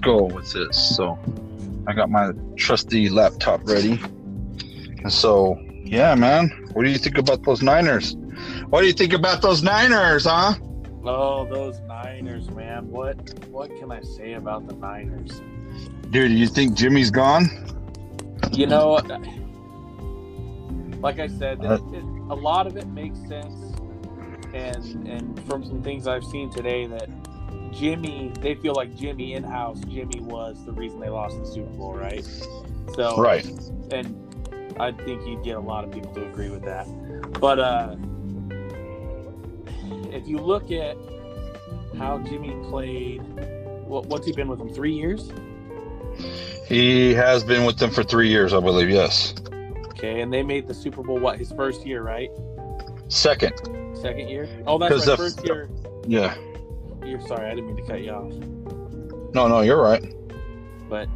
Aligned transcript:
go 0.00 0.24
with 0.24 0.52
this. 0.52 0.96
So 0.96 1.18
I 1.86 1.92
got 1.92 2.10
my 2.10 2.32
trusty 2.56 3.08
laptop 3.08 3.60
ready. 3.64 4.00
And 5.02 5.12
so, 5.12 5.58
yeah, 5.84 6.14
man, 6.14 6.48
what 6.72 6.84
do 6.84 6.90
you 6.90 6.98
think 6.98 7.18
about 7.18 7.42
those 7.44 7.62
Niners? 7.62 8.16
What 8.68 8.80
do 8.80 8.86
you 8.86 8.92
think 8.92 9.12
about 9.12 9.42
those 9.42 9.62
Niners, 9.62 10.24
huh? 10.24 10.54
Oh, 11.04 11.46
those 11.46 11.80
Niners, 11.80 12.50
man. 12.50 12.90
What 12.90 13.16
what 13.48 13.74
can 13.78 13.90
I 13.90 14.02
say 14.02 14.34
about 14.34 14.68
the 14.68 14.74
Niners? 14.74 15.40
Dude, 16.10 16.32
you 16.32 16.46
think 16.46 16.74
Jimmy's 16.74 17.10
gone? 17.10 17.48
You 18.52 18.66
know, 18.66 19.00
like 21.00 21.18
I 21.18 21.28
said, 21.28 21.60
it, 21.60 21.66
uh, 21.66 21.78
it, 21.92 22.04
a 22.30 22.34
lot 22.34 22.66
of 22.66 22.76
it 22.76 22.86
makes 22.88 23.18
sense, 23.20 23.74
and 24.52 25.08
and 25.08 25.42
from 25.46 25.64
some 25.64 25.82
things 25.82 26.06
I've 26.06 26.24
seen 26.24 26.50
today 26.50 26.86
that 26.86 27.08
Jimmy, 27.72 28.32
they 28.40 28.54
feel 28.54 28.74
like 28.74 28.94
Jimmy 28.96 29.34
in 29.34 29.44
house, 29.44 29.80
Jimmy 29.80 30.20
was 30.20 30.64
the 30.64 30.72
reason 30.72 31.00
they 31.00 31.08
lost 31.08 31.38
the 31.38 31.46
Super 31.46 31.70
Bowl, 31.70 31.94
right? 31.94 32.24
So 32.94 33.16
right, 33.16 33.44
and 33.92 34.76
I 34.80 34.92
think 34.92 35.26
you'd 35.26 35.44
get 35.44 35.56
a 35.56 35.60
lot 35.60 35.84
of 35.84 35.92
people 35.92 36.12
to 36.14 36.26
agree 36.26 36.50
with 36.50 36.64
that. 36.64 36.86
But 37.40 37.58
uh, 37.58 37.96
if 40.12 40.26
you 40.26 40.38
look 40.38 40.70
at 40.70 40.96
how 41.96 42.18
Jimmy 42.18 42.56
played, 42.68 43.18
what, 43.86 44.06
what's 44.06 44.26
he 44.26 44.32
been 44.32 44.48
with 44.48 44.58
them? 44.58 44.72
Three 44.72 44.92
years. 44.92 45.30
He 46.66 47.14
has 47.14 47.44
been 47.44 47.64
with 47.64 47.78
them 47.78 47.90
for 47.90 48.02
three 48.02 48.28
years, 48.28 48.52
I 48.52 48.60
believe. 48.60 48.90
Yes. 48.90 49.34
Okay, 49.88 50.20
and 50.20 50.32
they 50.32 50.42
made 50.42 50.66
the 50.66 50.74
Super 50.74 51.02
Bowl 51.02 51.18
what 51.18 51.38
his 51.38 51.52
first 51.52 51.86
year, 51.86 52.02
right? 52.02 52.30
Second. 53.08 53.52
Second 53.94 54.28
year. 54.28 54.48
Oh, 54.66 54.78
that's 54.78 54.92
right. 54.92 55.04
The, 55.04 55.16
first 55.16 55.44
year. 55.44 55.68
Yeah. 56.06 56.34
You're 57.04 57.20
sorry, 57.20 57.46
I 57.46 57.54
didn't 57.54 57.66
mean 57.66 57.76
to 57.76 57.82
cut 57.82 58.02
you 58.02 58.10
off. 58.10 58.32
No, 59.34 59.48
no, 59.48 59.60
you're 59.60 59.80
right. 59.80 60.14
But 60.88 61.08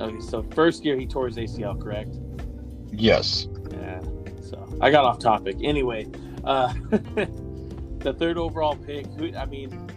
okay, 0.00 0.20
so 0.20 0.42
first 0.54 0.84
year 0.84 0.96
he 0.96 1.06
tore 1.06 1.26
his 1.26 1.36
ACL, 1.36 1.80
correct? 1.80 2.16
Yes. 2.92 3.48
Yeah. 3.72 4.00
So 4.42 4.78
I 4.80 4.90
got 4.90 5.04
off 5.04 5.18
topic. 5.18 5.56
Anyway, 5.62 6.06
uh, 6.44 6.72
the 6.90 8.14
third 8.18 8.38
overall 8.38 8.76
pick. 8.76 9.06
I 9.36 9.46
mean, 9.46 9.90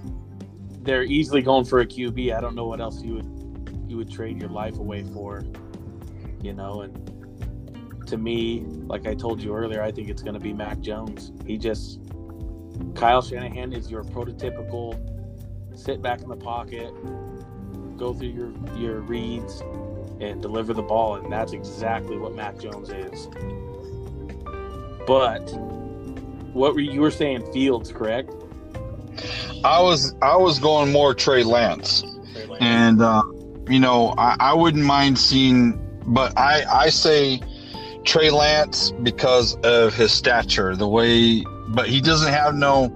they're 0.82 1.04
easily 1.04 1.42
going 1.42 1.66
for 1.66 1.82
a 1.82 1.86
QB. 1.86 2.36
I 2.36 2.42
don't 2.42 2.56
know 2.56 2.66
what 2.66 2.80
else 2.80 3.04
you 3.04 3.16
would 3.16 3.86
you 3.88 3.98
would 3.98 4.12
trade 4.12 4.40
your 4.40 4.50
life 4.50 4.78
away 4.78 5.04
for. 5.04 5.44
You 6.42 6.54
know, 6.54 6.82
and 6.82 8.08
to 8.08 8.18
me, 8.18 8.64
like 8.86 9.06
I 9.06 9.14
told 9.14 9.42
you 9.42 9.54
earlier, 9.56 9.82
I 9.84 9.92
think 9.92 10.10
it's 10.10 10.22
going 10.22 10.36
to 10.36 10.40
be 10.40 10.54
Mac 10.54 10.80
Jones. 10.80 11.32
He 11.46 11.58
just 11.58 12.00
Kyle 12.96 13.22
Shanahan 13.22 13.74
is 13.74 13.92
your 13.92 14.04
prototypical 14.04 15.17
sit 15.78 16.02
back 16.02 16.22
in 16.22 16.30
the 16.30 16.36
pocket, 16.36 16.92
go 17.98 18.14
through 18.14 18.30
your 18.30 18.52
your 18.76 19.00
reads, 19.02 19.62
and 20.20 20.42
deliver 20.42 20.74
the 20.74 20.82
ball, 20.82 21.16
and 21.16 21.32
that's 21.32 21.54
exactly 21.54 22.18
what 22.18 22.36
Mac 22.36 22.58
Jones 22.58 22.90
is. 22.90 23.28
But 25.06 25.50
what 26.54 26.74
were 26.74 26.82
you 26.82 27.02
were 27.02 27.12
saying? 27.12 27.52
Fields, 27.54 27.92
correct? 27.92 28.32
I 29.64 29.82
was 29.82 30.16
I 30.22 30.36
was 30.36 30.60
going 30.60 30.92
more 30.92 31.14
Trey 31.14 31.44
Lance, 31.44 32.02
Trey 32.34 32.46
Lance. 32.46 32.62
and 32.62 33.02
uh, 33.02 33.24
you 33.70 33.80
know 33.80 34.14
I, 34.18 34.36
I 34.40 34.54
wouldn't 34.54 34.84
mind 34.84 35.18
seeing, 35.18 35.80
but 36.08 36.38
I 36.38 36.64
I 36.70 36.90
say 36.90 37.40
Trey 38.04 38.32
Lance 38.32 38.92
because 39.04 39.56
of 39.58 39.94
his 39.94 40.12
stature, 40.12 40.76
the 40.76 40.88
way, 40.88 41.44
but 41.70 41.88
he 41.88 42.02
doesn't 42.02 42.32
have 42.32 42.56
no 42.56 42.90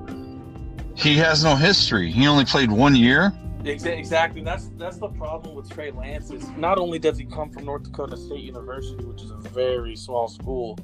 he 1.01 1.17
has 1.17 1.43
no 1.43 1.55
history. 1.55 2.11
He 2.11 2.27
only 2.27 2.45
played 2.45 2.71
one 2.71 2.95
year. 2.95 3.33
Exactly. 3.63 4.41
That's 4.41 4.69
that's 4.77 4.97
the 4.97 5.09
problem 5.09 5.55
with 5.55 5.69
Trey 5.69 5.91
Lance. 5.91 6.31
Is 6.31 6.47
not 6.57 6.77
only 6.77 6.99
does 6.99 7.17
he 7.17 7.25
come 7.25 7.51
from 7.51 7.65
North 7.65 7.83
Dakota 7.83 8.17
State 8.17 8.43
University, 8.43 9.03
which 9.03 9.21
is 9.21 9.31
a 9.31 9.37
very 9.37 9.95
small 9.95 10.27
school, 10.27 10.79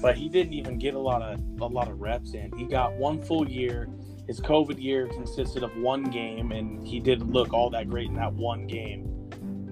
but 0.00 0.16
he 0.16 0.28
didn't 0.28 0.52
even 0.52 0.78
get 0.78 0.94
a 0.94 0.98
lot 0.98 1.22
of 1.22 1.40
a 1.60 1.66
lot 1.66 1.88
of 1.88 2.00
reps 2.00 2.34
in. 2.34 2.52
He 2.56 2.64
got 2.64 2.92
one 2.94 3.20
full 3.20 3.48
year. 3.48 3.88
His 4.26 4.40
COVID 4.40 4.80
year 4.80 5.08
consisted 5.08 5.64
of 5.64 5.76
one 5.76 6.04
game, 6.04 6.52
and 6.52 6.86
he 6.86 7.00
didn't 7.00 7.32
look 7.32 7.52
all 7.52 7.70
that 7.70 7.88
great 7.90 8.08
in 8.08 8.14
that 8.14 8.32
one 8.32 8.68
game. 8.68 9.08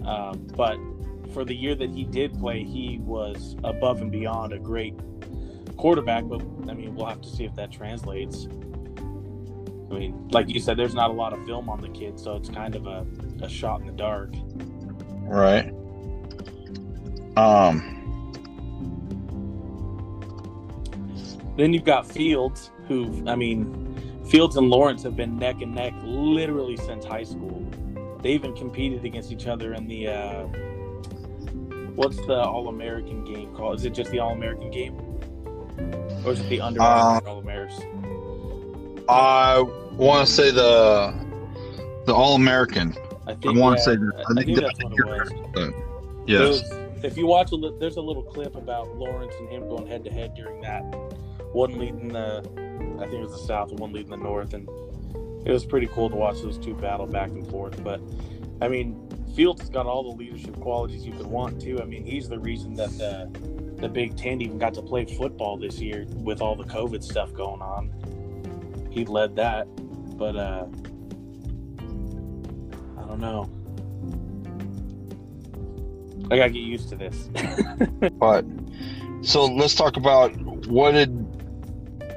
Um, 0.05 0.47
but 0.57 0.77
for 1.33 1.45
the 1.45 1.55
year 1.55 1.77
that 1.77 1.91
he 1.91 2.03
did 2.05 2.37
play, 2.37 2.65
he 2.65 2.99
was 3.01 3.55
above 3.63 4.01
and 4.01 4.11
beyond 4.11 4.53
a 4.53 4.59
great 4.59 4.95
quarterback. 5.77 6.25
But 6.25 6.43
I 6.69 6.75
mean, 6.75 6.97
we'll 6.97 7.07
have 7.07 7.21
to 7.21 7.29
see 7.29 7.45
if 7.45 7.55
that 7.55 7.71
translates. 7.71 8.49
I 9.91 9.95
mean, 9.95 10.29
like 10.31 10.49
you 10.49 10.61
said, 10.61 10.77
there's 10.77 10.95
not 10.95 11.11
a 11.11 11.13
lot 11.13 11.33
of 11.33 11.45
film 11.45 11.69
on 11.69 11.81
the 11.81 11.89
kid, 11.89 12.19
so 12.19 12.37
it's 12.37 12.49
kind 12.49 12.77
of 12.77 12.87
a, 12.87 13.05
a 13.43 13.49
shot 13.49 13.81
in 13.81 13.87
the 13.89 13.93
dark. 13.93 14.31
Right. 15.23 15.73
Um. 17.37 17.97
Then 21.57 21.73
you've 21.73 21.85
got 21.85 22.07
Fields, 22.07 22.71
who 22.87 23.23
I 23.27 23.35
mean, 23.35 24.25
Fields 24.29 24.57
and 24.57 24.71
Lawrence 24.71 25.03
have 25.03 25.17
been 25.17 25.37
neck 25.39 25.61
and 25.61 25.75
neck 25.75 25.93
literally 26.03 26.77
since 26.77 27.05
high 27.05 27.25
school. 27.25 27.67
They 28.23 28.31
even 28.31 28.55
competed 28.55 29.05
against 29.05 29.33
each 29.33 29.47
other 29.47 29.75
in 29.75 29.89
the 29.89 30.09
uh, 30.09 30.45
what's 31.97 32.17
the 32.27 32.41
All 32.41 32.69
American 32.69 33.25
game 33.25 33.55
called? 33.55 33.81
Is 33.81 33.85
it 33.85 33.95
just 33.95 34.11
the 34.11 34.21
All 34.21 34.33
American 34.33 34.71
game, 34.71 34.97
or 36.25 36.33
is 36.33 36.41
it 36.41 36.49
the 36.49 36.61
Under 36.61 36.81
uh, 36.81 37.21
All 37.27 37.39
Americans? 37.39 37.83
I 39.09 39.63
want 40.07 40.27
to 40.27 40.33
say 40.33 40.51
the 40.51 41.15
the 42.07 42.15
All 42.15 42.35
American. 42.35 42.97
I, 43.27 43.35
think, 43.35 43.57
I 43.57 43.61
want 43.61 43.79
to 43.79 43.85
say 43.85 43.97
that. 43.97 44.13
I, 44.17 44.33
I 44.33 44.43
think, 44.43 44.59
uh, 44.59 44.63
that's 44.63 44.83
what 44.83 44.93
it 44.93 45.55
was. 45.55 45.75
Yes. 46.27 46.63
if 47.05 47.17
you 47.17 47.27
watch 47.27 47.53
a 47.53 47.57
li- 47.57 47.77
there's 47.79 47.97
a 47.97 48.01
little 48.01 48.23
clip 48.23 48.57
about 48.57 48.97
Lawrence 48.97 49.35
and 49.39 49.49
him 49.49 49.69
going 49.69 49.87
head 49.87 50.05
to 50.05 50.11
head 50.11 50.35
during 50.35 50.61
that 50.63 50.81
one 51.53 51.79
leading 51.79 52.09
the 52.09 52.39
I 52.99 53.09
think 53.09 53.15
it 53.15 53.21
was 53.21 53.33
the 53.33 53.47
South 53.47 53.71
and 53.71 53.79
one 53.79 53.93
leading 53.93 54.11
the 54.11 54.17
North, 54.17 54.55
and 54.55 54.69
it 55.45 55.53
was 55.53 55.65
pretty 55.65 55.89
cool 55.89 56.09
to 56.09 56.17
watch 56.17 56.41
those 56.41 56.59
two 56.59 56.75
battle 56.75 57.07
back 57.07 57.31
and 57.31 57.47
forth. 57.49 57.83
But 57.83 58.01
I 58.63 58.69
mean, 58.69 59.09
Fields 59.37 59.61
has 59.61 59.71
got 59.71 59.87
all 59.87 60.03
the 60.03 60.17
leadership 60.17 60.59
qualities 60.61 61.05
you 61.05 61.13
could 61.13 61.27
want 61.27 61.61
too. 61.61 61.81
I 61.81 61.85
mean, 61.85 62.05
he's 62.05 62.29
the 62.29 62.39
reason 62.39 62.75
that 62.75 62.91
the 62.97 63.31
the 63.81 63.89
Big 63.89 64.17
Ten 64.17 64.41
even 64.41 64.59
got 64.59 64.75
to 64.75 64.83
play 64.83 65.05
football 65.05 65.57
this 65.57 65.79
year 65.79 66.07
with 66.11 66.41
all 66.41 66.55
the 66.55 66.65
COVID 66.65 67.03
stuff 67.03 67.33
going 67.33 67.61
on 67.61 67.91
he 68.91 69.05
led 69.05 69.37
that. 69.37 69.67
But 70.21 70.37
uh, 70.37 70.67
I 72.99 73.07
don't 73.07 73.21
know. 73.21 73.49
I 76.31 76.37
gotta 76.37 76.51
get 76.51 76.59
used 76.59 76.91
to 76.91 76.97
this. 76.97 77.31
but 78.19 78.45
so 79.23 79.47
let's 79.47 79.75
talk 79.75 79.97
about 79.97 80.37
what 80.67 80.93
did 80.93 81.11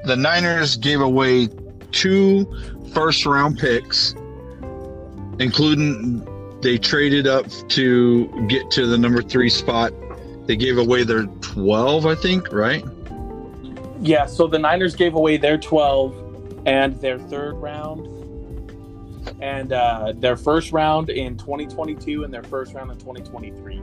the 0.04 0.16
Niners 0.16 0.76
gave 0.76 1.00
away 1.00 1.48
two 1.92 2.44
first 2.92 3.24
round 3.24 3.58
picks, 3.58 4.14
including 5.38 6.60
they 6.60 6.76
traded 6.76 7.26
up 7.26 7.46
to 7.68 8.26
get 8.48 8.70
to 8.72 8.86
the 8.86 8.98
number 8.98 9.22
three 9.22 9.48
spot. 9.48 9.94
They 10.46 10.56
gave 10.56 10.76
away 10.76 11.04
their 11.04 11.24
12, 11.24 12.04
I 12.04 12.14
think, 12.16 12.52
right? 12.52 12.84
Yeah, 14.02 14.26
so 14.26 14.46
the 14.46 14.58
Niners 14.58 14.94
gave 14.94 15.14
away 15.14 15.38
their 15.38 15.56
12 15.56 16.23
and 16.66 17.00
their 17.00 17.18
third 17.18 17.54
round 17.54 18.06
and 19.40 19.72
uh, 19.72 20.12
their 20.16 20.36
first 20.36 20.72
round 20.72 21.10
in 21.10 21.36
2022 21.36 22.24
and 22.24 22.32
their 22.32 22.42
first 22.42 22.74
round 22.74 22.90
in 22.90 22.98
2023 22.98 23.82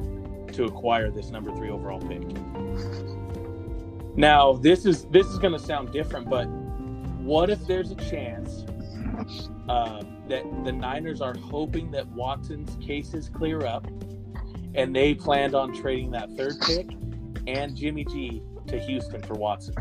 to 0.54 0.66
acquire 0.66 1.10
this 1.10 1.30
number 1.30 1.56
three 1.56 1.70
overall 1.70 2.00
pick. 2.00 2.22
Now, 4.16 4.54
this 4.54 4.86
is 4.86 5.06
this 5.06 5.28
is 5.28 5.40
going 5.40 5.54
to 5.54 5.60
sound 5.60 5.92
different, 5.94 6.30
but 6.30 6.46
what 7.22 7.50
if 7.50 7.66
there's 7.66 7.92
a 7.92 7.96
chance 7.96 8.66
uh, 9.70 10.04
that 10.28 10.44
the 10.64 10.72
Niners 10.72 11.22
are 11.22 11.36
hoping 11.38 11.92
that 11.92 12.08
Watson's 12.08 12.76
cases 12.86 13.30
clear 13.30 13.66
up, 13.66 13.88
and 14.76 14.96
they 14.96 15.14
planned 15.14 15.56
on 15.56 15.74
trading 15.74 16.12
that 16.12 16.30
third 16.36 16.60
pick 16.62 16.90
and 17.48 17.76
Jimmy 17.76 18.04
G 18.06 18.44
to 18.68 18.80
Houston 18.80 19.22
for 19.22 19.36
Watson? 19.36 19.76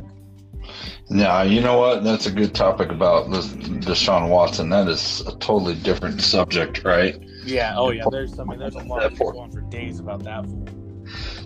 Yeah, 1.08 1.43
you 1.43 1.61
know 1.61 1.78
what? 1.78 2.05
That's 2.05 2.26
a 2.26 2.31
good 2.31 2.55
topic 2.55 2.90
about 2.90 3.31
this 3.31 3.49
Deshaun 3.49 4.28
Watson. 4.28 4.69
That 4.70 4.88
is 4.88 5.20
a 5.22 5.37
totally 5.38 5.75
different 5.75 6.20
subject, 6.20 6.84
right? 6.84 7.20
Yeah. 7.44 7.75
Oh, 7.76 7.90
yeah. 7.90 8.05
There's 8.11 8.38
I 8.38 8.44
mean, 8.44 8.58
there's 8.58 8.75
a 8.75 8.78
lot 8.78 9.14
poor, 9.17 9.32
going 9.32 9.50
for 9.50 9.62
days 9.62 9.99
about 9.99 10.22
that. 10.25 10.46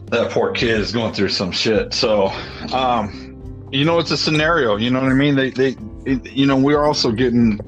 That 0.06 0.31
poor 0.31 0.53
kid 0.53 0.81
is 0.81 0.93
going 0.93 1.15
through 1.15 1.31
some 1.31 1.50
shit. 1.50 1.94
So, 1.94 2.29
um, 2.73 3.69
you 3.73 3.85
know, 3.85 3.99
it's 3.99 4.11
a 4.11 4.17
scenario. 4.17 4.76
You 4.76 4.91
know 4.91 5.00
what 5.00 5.11
I 5.11 5.15
mean? 5.15 5.35
They, 5.35 5.50
they, 5.50 5.76
it, 6.05 6.31
you 6.32 6.47
know, 6.47 6.56
we're 6.56 6.85
also 6.85 7.11
getting 7.11 7.59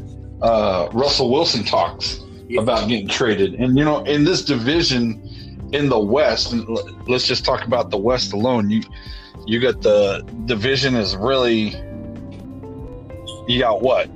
uh, 0.43 0.89
Russell 0.93 1.31
Wilson 1.31 1.65
talks 1.65 2.21
yeah. 2.49 2.61
about 2.61 2.89
getting 2.89 3.09
traded, 3.09 3.55
and 3.55 3.77
you 3.77 3.85
know, 3.85 4.05
in 4.05 4.25
this 4.25 4.45
division 4.45 5.26
in 5.73 5.89
the 5.89 5.99
West, 5.99 6.55
let's 7.09 7.27
just 7.27 7.45
talk 7.45 7.65
about 7.65 7.91
the 7.91 7.99
West 7.99 8.33
alone. 8.33 8.71
You 8.71 8.83
you 9.47 9.61
got 9.61 9.83
the 9.83 10.23
division 10.47 10.95
is 10.95 11.17
really 11.17 11.75
you 13.47 13.61
got 13.61 13.83
what 13.83 14.09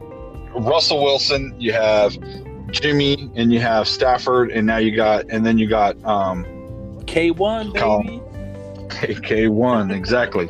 Russell 0.55 1.03
Wilson, 1.03 1.55
you 1.59 1.73
have 1.73 2.17
Jimmy 2.71 3.31
and 3.35 3.53
you 3.53 3.61
have 3.61 3.87
Stafford, 3.89 4.51
and 4.51 4.67
now 4.67 4.79
you 4.79 4.95
got, 4.95 5.27
and 5.31 5.45
then 5.45 5.59
you 5.59 5.69
got 5.69 6.03
um, 6.05 6.45
K1, 7.05 7.73
baby. 7.73 9.21
K 9.23 9.49
one 9.49 9.91
exactly. 9.91 10.49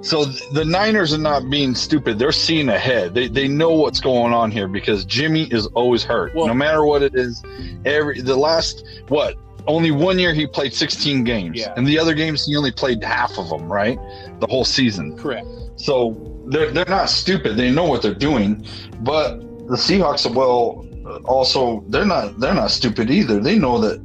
So 0.00 0.24
the 0.24 0.64
Niners 0.64 1.12
are 1.12 1.18
not 1.18 1.50
being 1.50 1.74
stupid. 1.74 2.18
They're 2.18 2.30
seeing 2.30 2.68
ahead. 2.68 3.14
They, 3.14 3.26
they 3.26 3.48
know 3.48 3.70
what's 3.72 4.00
going 4.00 4.32
on 4.32 4.50
here 4.50 4.68
because 4.68 5.04
Jimmy 5.04 5.44
is 5.50 5.66
always 5.68 6.04
hurt. 6.04 6.34
Well- 6.34 6.46
no 6.46 6.54
matter 6.54 6.84
what 6.84 7.02
it 7.02 7.14
is. 7.14 7.42
Every 7.84 8.20
the 8.20 8.36
last 8.36 8.84
what 9.08 9.36
only 9.68 9.90
one 9.92 10.18
year 10.18 10.34
he 10.34 10.46
played 10.46 10.74
16 10.74 11.22
games, 11.24 11.60
Yeah. 11.60 11.72
and 11.76 11.86
the 11.86 11.98
other 11.98 12.14
games 12.14 12.44
he 12.46 12.56
only 12.56 12.72
played 12.72 13.02
half 13.04 13.38
of 13.38 13.48
them. 13.50 13.70
Right, 13.72 13.98
the 14.40 14.46
whole 14.48 14.64
season. 14.64 15.16
Correct. 15.16 15.46
So 15.76 16.16
they're 16.48 16.70
they're 16.72 16.86
not 16.88 17.08
stupid. 17.10 17.56
They 17.56 17.70
know 17.70 17.84
what 17.84 18.02
they're 18.02 18.14
doing. 18.14 18.66
But 19.00 19.38
the 19.68 19.76
Seahawks, 19.76 20.28
well, 20.34 20.84
also 21.26 21.84
they're 21.88 22.04
not 22.06 22.40
they're 22.40 22.54
not 22.54 22.70
stupid 22.70 23.10
either. 23.10 23.38
They 23.40 23.58
know 23.58 23.78
that. 23.78 24.00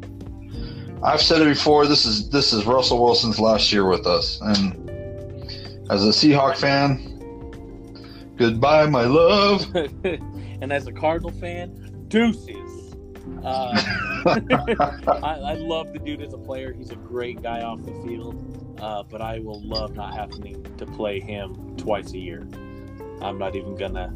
I've 1.01 1.21
said 1.21 1.41
it 1.41 1.45
before. 1.49 1.85
This 1.87 2.05
is 2.05 2.29
this 2.29 2.53
is 2.53 2.65
Russell 2.65 3.03
Wilson's 3.03 3.39
last 3.39 3.73
year 3.73 3.85
with 3.85 4.05
us, 4.07 4.39
and 4.41 4.89
as 5.89 6.03
a 6.05 6.09
Seahawk 6.11 6.55
fan, 6.55 6.99
goodbye, 8.37 8.85
my 8.87 9.03
love. 9.03 9.65
and 10.03 10.71
as 10.71 10.87
a 10.87 10.91
Cardinal 10.93 11.31
fan, 11.31 12.05
deuces. 12.07 12.82
Uh, 13.43 13.71
I, 15.23 15.39
I 15.43 15.53
love 15.55 15.93
the 15.93 15.99
dude 15.99 16.21
as 16.21 16.33
a 16.33 16.37
player. 16.37 16.73
He's 16.73 16.91
a 16.91 16.95
great 16.95 17.41
guy 17.41 17.61
off 17.61 17.83
the 17.83 17.93
field, 18.05 18.77
uh, 18.81 19.03
but 19.03 19.21
I 19.21 19.39
will 19.39 19.61
love 19.61 19.95
not 19.95 20.13
having 20.13 20.63
to 20.77 20.85
play 20.85 21.19
him 21.19 21.75
twice 21.77 22.11
a 22.13 22.17
year. 22.17 22.47
I'm 23.21 23.37
not 23.37 23.55
even 23.55 23.75
gonna. 23.75 24.13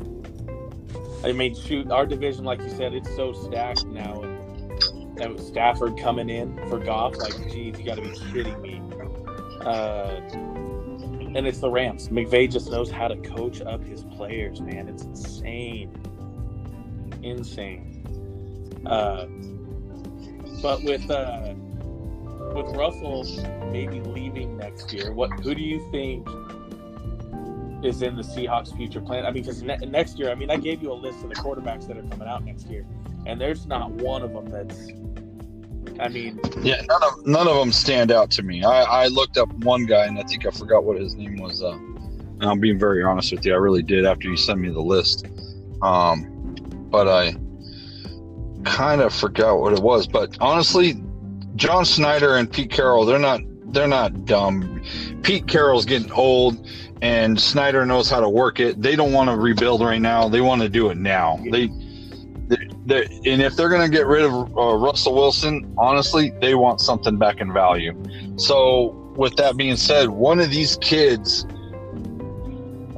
I 1.24 1.31
mean, 1.31 1.56
shoot, 1.56 1.89
our 1.89 2.06
division, 2.06 2.45
like 2.45 2.62
you 2.62 2.69
said, 2.69 2.94
it's 2.94 3.13
so 3.15 3.33
stacked 3.33 3.86
now, 3.86 4.21
and 4.21 5.18
that 5.18 5.33
was 5.33 5.45
Stafford 5.48 5.98
coming 5.98 6.30
in 6.30 6.56
for 6.69 6.80
Goff. 6.80 7.15
Like, 7.18 7.33
geez, 7.51 7.80
you 7.80 7.86
got 7.86 7.95
to 7.95 8.01
be 8.01 8.13
kidding 8.31 8.62
me. 8.62 8.81
Uh, 9.62 10.21
and 11.36 11.45
it's 11.48 11.60
the 11.60 11.69
Rams. 11.69 12.10
McVay 12.10 12.51
just 12.51 12.69
knows 12.71 12.92
how 12.92 13.07
to 13.07 13.15
coach 13.18 13.62
up 13.62 13.83
his 13.83 14.03
players, 14.03 14.62
man. 14.62 14.88
It's 14.88 15.03
insane, 15.03 15.92
insane. 17.24 17.87
Uh, 18.88 19.28
but 20.62 20.81
with 20.84 21.10
uh, 21.12 21.54
with 22.54 22.68
Russell 22.75 23.25
maybe 23.72 24.00
leaving 24.01 24.57
next 24.57 24.94
year, 24.94 25.12
what 25.12 25.31
who 25.42 25.54
do 25.54 25.62
you 25.62 25.80
think 25.92 26.28
is 27.84 28.01
in 28.01 28.16
the 28.16 28.24
Seahawks' 28.24 28.75
future 28.75 29.01
plan? 29.01 29.25
I 29.25 29.31
mean, 29.31 29.44
because 29.44 29.62
ne- 29.62 29.78
next 29.78 30.18
year, 30.18 30.31
I 30.31 30.36
mean, 30.36 30.50
I 30.50 30.57
gave 30.57 30.81
you 30.81 30.92
a 30.92 30.95
list 30.95 31.24
of 31.24 31.30
the 31.30 31.36
quarterbacks 31.36 31.88
that 31.88 31.98
are 31.98 32.04
coming 32.04 32.28
out 32.28 32.44
next 32.44 32.68
year, 32.68 32.86
and 33.25 33.39
there's 33.39 33.68
not 33.68 33.92
one 33.92 34.24
of 34.24 34.34
them 34.34 34.45
that's. 34.50 34.89
I 36.00 36.10
mean, 36.10 36.39
Yeah, 36.62 36.81
none 36.88 37.04
of 37.04 37.25
none 37.25 37.48
of 37.48 37.56
them 37.56 37.72
stand 37.72 38.12
out 38.12 38.31
to 38.31 38.44
me. 38.44 38.63
I, 38.63 38.84
I 38.84 39.07
looked 39.07 39.38
up 39.38 39.51
one 39.63 39.86
guy, 39.86 40.06
and 40.06 40.18
I 40.18 40.24
think 40.24 40.45
I 40.45 40.51
forgot 40.51 40.84
what 40.84 41.00
his 41.00 41.16
name 41.16 41.38
was. 41.38 41.62
Uh, 41.62 41.72
and 42.39 42.44
I'm 42.44 42.60
being 42.60 42.78
very 42.78 43.04
honest 43.04 43.31
with 43.31 43.45
you. 43.45 43.54
I 43.54 43.57
really 43.57 43.81
did 43.81 44.06
after 44.06 44.30
you 44.30 44.38
sent 44.38 44.60
me 44.60 44.69
the 44.69 44.80
list. 44.80 45.25
Um, 45.81 46.56
but 46.92 47.07
I 47.07 47.36
kind 48.67 49.01
of 49.01 49.13
forgot 49.13 49.59
what 49.59 49.73
it 49.73 49.79
was. 49.79 50.07
But 50.07 50.37
honestly, 50.39 51.01
John 51.55 51.85
Schneider 51.85 52.35
and 52.35 52.51
Pete 52.51 52.69
Carroll, 52.71 53.05
they're 53.05 53.19
not 53.19 53.41
they're 53.73 53.87
not 53.87 54.25
dumb. 54.25 54.81
Pete 55.23 55.47
Carroll's 55.47 55.85
getting 55.85 56.11
old, 56.11 56.67
and 57.01 57.39
Schneider 57.39 57.85
knows 57.85 58.09
how 58.09 58.19
to 58.19 58.29
work 58.29 58.59
it. 58.59 58.81
They 58.81 58.95
don't 58.95 59.11
want 59.11 59.29
to 59.29 59.35
rebuild 59.35 59.81
right 59.81 60.01
now. 60.01 60.29
They 60.29 60.41
want 60.41 60.61
to 60.61 60.69
do 60.69 60.89
it 60.89 60.97
now. 60.97 61.39
They. 61.51 61.69
They're, 62.49 62.65
they're, 62.85 63.03
and 63.25 63.41
if 63.41 63.57
they're 63.57 63.67
going 63.67 63.81
to 63.81 63.89
get 63.89 64.07
rid 64.07 64.23
of 64.23 64.31
uh, 64.57 64.75
Russell 64.75 65.13
Wilson, 65.13 65.73
honestly, 65.77 66.31
they 66.39 66.55
want 66.55 66.79
something 66.79 67.17
back 67.17 67.41
in 67.41 67.51
value. 67.51 67.93
So, 68.37 68.91
with 69.17 69.35
that 69.35 69.57
being 69.57 69.75
said, 69.75 70.07
one 70.07 70.39
of 70.39 70.49
these 70.49 70.77
kids 70.77 71.45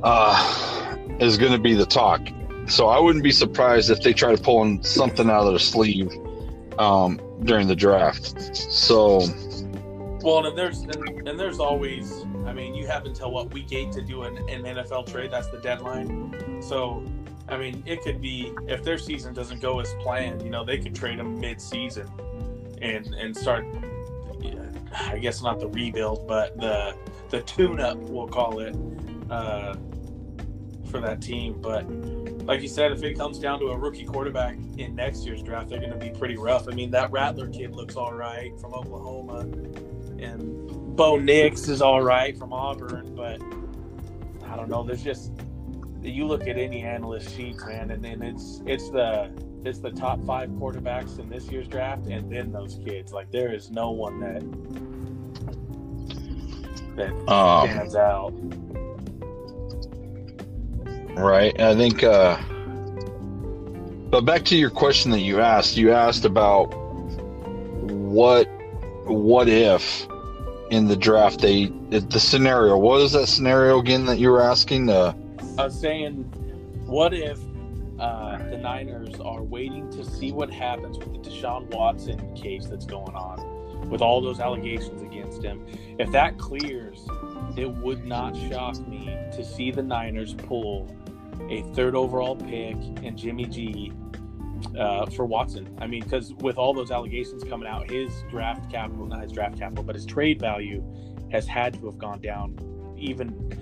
uh, 0.03 0.95
is 1.19 1.39
going 1.39 1.51
to 1.51 1.57
be 1.57 1.73
the 1.73 1.87
talk. 1.87 2.21
So, 2.69 2.87
I 2.87 2.99
wouldn't 2.99 3.23
be 3.23 3.31
surprised 3.31 3.89
if 3.89 4.01
they 4.01 4.13
try 4.13 4.35
to 4.35 4.41
pull 4.41 4.63
in 4.63 4.83
something 4.83 5.29
out 5.29 5.45
of 5.45 5.51
their 5.51 5.59
sleeve 5.59 6.11
um, 6.79 7.19
during 7.43 7.67
the 7.67 7.75
draft. 7.75 8.55
So, 8.55 9.19
Well, 10.21 10.45
and 10.45 10.57
there's 10.57 10.81
and, 10.81 11.27
and 11.27 11.39
there's 11.39 11.59
always. 11.59 12.25
I 12.45 12.53
mean, 12.53 12.73
you 12.73 12.87
have 12.87 13.05
until 13.05 13.31
what 13.31 13.53
week 13.53 13.71
eight 13.73 13.91
to 13.91 14.01
do 14.01 14.23
an, 14.23 14.37
an 14.49 14.63
NFL 14.63 15.11
trade. 15.11 15.29
That's 15.29 15.49
the 15.49 15.59
deadline. 15.59 16.61
So, 16.61 17.05
I 17.47 17.57
mean, 17.57 17.83
it 17.85 18.01
could 18.01 18.21
be 18.21 18.53
if 18.67 18.83
their 18.83 18.97
season 18.97 19.33
doesn't 19.33 19.61
go 19.61 19.79
as 19.79 19.93
planned. 20.01 20.41
You 20.41 20.49
know, 20.49 20.63
they 20.63 20.77
could 20.79 20.95
trade 20.95 21.19
them 21.19 21.39
mid-season 21.39 22.09
and 22.81 23.13
and 23.13 23.35
start. 23.35 23.65
I 24.91 25.19
guess 25.19 25.43
not 25.43 25.59
the 25.59 25.67
rebuild, 25.67 26.27
but 26.27 26.59
the 26.59 26.95
the 27.29 27.41
tune-up, 27.41 27.97
we'll 27.97 28.27
call 28.27 28.59
it, 28.59 28.75
uh, 29.29 29.75
for 30.89 30.99
that 30.99 31.21
team. 31.21 31.61
But 31.61 31.87
like 32.49 32.63
you 32.63 32.67
said, 32.67 32.91
if 32.91 33.03
it 33.03 33.15
comes 33.15 33.37
down 33.37 33.59
to 33.59 33.67
a 33.67 33.77
rookie 33.77 34.05
quarterback 34.05 34.57
in 34.79 34.95
next 34.95 35.23
year's 35.23 35.43
draft, 35.43 35.69
they're 35.69 35.77
going 35.77 35.91
to 35.91 35.97
be 35.97 36.09
pretty 36.09 36.35
rough. 36.35 36.67
I 36.67 36.71
mean, 36.71 36.89
that 36.89 37.11
Rattler 37.11 37.47
kid 37.47 37.75
looks 37.75 37.95
all 37.95 38.11
right 38.11 38.59
from 38.59 38.73
Oklahoma, 38.73 39.41
and 40.17 40.95
Bo 40.95 41.19
Nix 41.19 41.67
is 41.67 41.79
all 41.79 42.01
right 42.01 42.35
from 42.35 42.51
Auburn, 42.51 43.13
but 43.15 43.39
I 44.49 44.55
don't 44.55 44.67
know. 44.67 44.81
There's 44.81 45.03
just 45.03 45.31
you 46.01 46.25
look 46.25 46.47
at 46.47 46.57
any 46.57 46.81
analyst 46.81 47.35
sheets, 47.35 47.63
man, 47.67 47.91
and 47.91 48.03
then 48.03 48.23
it's 48.23 48.63
it's 48.65 48.89
the 48.89 49.31
it's 49.63 49.77
the 49.77 49.91
top 49.91 50.19
five 50.25 50.49
quarterbacks 50.49 51.19
in 51.19 51.29
this 51.29 51.51
year's 51.51 51.67
draft, 51.67 52.07
and 52.07 52.31
then 52.31 52.51
those 52.51 52.79
kids. 52.83 53.13
Like 53.13 53.29
there 53.29 53.53
is 53.53 53.69
no 53.69 53.91
one 53.91 54.19
that 54.21 54.41
that 56.95 57.31
um, 57.31 57.69
stands 57.69 57.95
out. 57.95 58.33
Right. 61.19 61.59
I 61.59 61.75
think 61.75 62.03
uh 62.03 62.37
but 64.09 64.21
back 64.21 64.43
to 64.45 64.55
your 64.55 64.69
question 64.69 65.11
that 65.11 65.19
you 65.19 65.41
asked, 65.41 65.77
you 65.77 65.91
asked 65.91 66.25
about 66.25 66.67
what 67.83 68.45
what 69.05 69.49
if 69.49 70.07
in 70.71 70.87
the 70.87 70.95
draft 70.95 71.41
they 71.41 71.65
the 71.89 72.19
scenario. 72.19 72.77
What 72.77 73.01
is 73.01 73.11
that 73.11 73.27
scenario 73.27 73.79
again 73.79 74.05
that 74.05 74.17
you 74.17 74.31
were 74.31 74.41
asking? 74.41 74.89
Uh 74.89 75.13
I 75.57 75.65
was 75.65 75.77
saying, 75.77 76.23
what 76.85 77.13
if 77.13 77.37
uh, 77.99 78.37
the 78.49 78.57
Niners 78.57 79.19
are 79.19 79.43
waiting 79.43 79.91
to 79.91 80.05
see 80.05 80.31
what 80.31 80.49
happens 80.49 80.97
with 80.97 81.21
the 81.21 81.29
Deshaun 81.29 81.69
Watson 81.75 82.33
case 82.33 82.65
that's 82.65 82.85
going 82.85 83.13
on, 83.13 83.89
with 83.89 84.01
all 84.01 84.21
those 84.21 84.39
allegations 84.39 85.01
against 85.01 85.43
him? 85.43 85.65
If 85.97 86.11
that 86.13 86.37
clears, 86.37 87.05
it 87.57 87.69
would 87.69 88.05
not 88.05 88.37
shock 88.37 88.79
me 88.87 89.17
to 89.33 89.43
see 89.43 89.69
the 89.69 89.83
Niners 89.83 90.33
pull 90.33 90.87
a 91.49 91.63
third 91.73 91.95
overall 91.95 92.35
pick 92.35 92.75
and 93.03 93.17
Jimmy 93.17 93.45
G 93.45 93.91
uh, 94.77 95.05
for 95.07 95.25
Watson. 95.25 95.75
I 95.79 95.87
mean, 95.87 96.03
because 96.03 96.33
with 96.35 96.57
all 96.57 96.73
those 96.73 96.91
allegations 96.91 97.43
coming 97.43 97.67
out, 97.67 97.89
his 97.89 98.11
draft 98.29 98.71
capital, 98.71 99.05
not 99.05 99.21
his 99.21 99.31
draft 99.31 99.57
capital, 99.57 99.83
but 99.83 99.95
his 99.95 100.05
trade 100.05 100.39
value 100.39 100.83
has 101.31 101.47
had 101.47 101.73
to 101.75 101.85
have 101.85 101.97
gone 101.97 102.21
down 102.21 102.57
even 102.97 103.53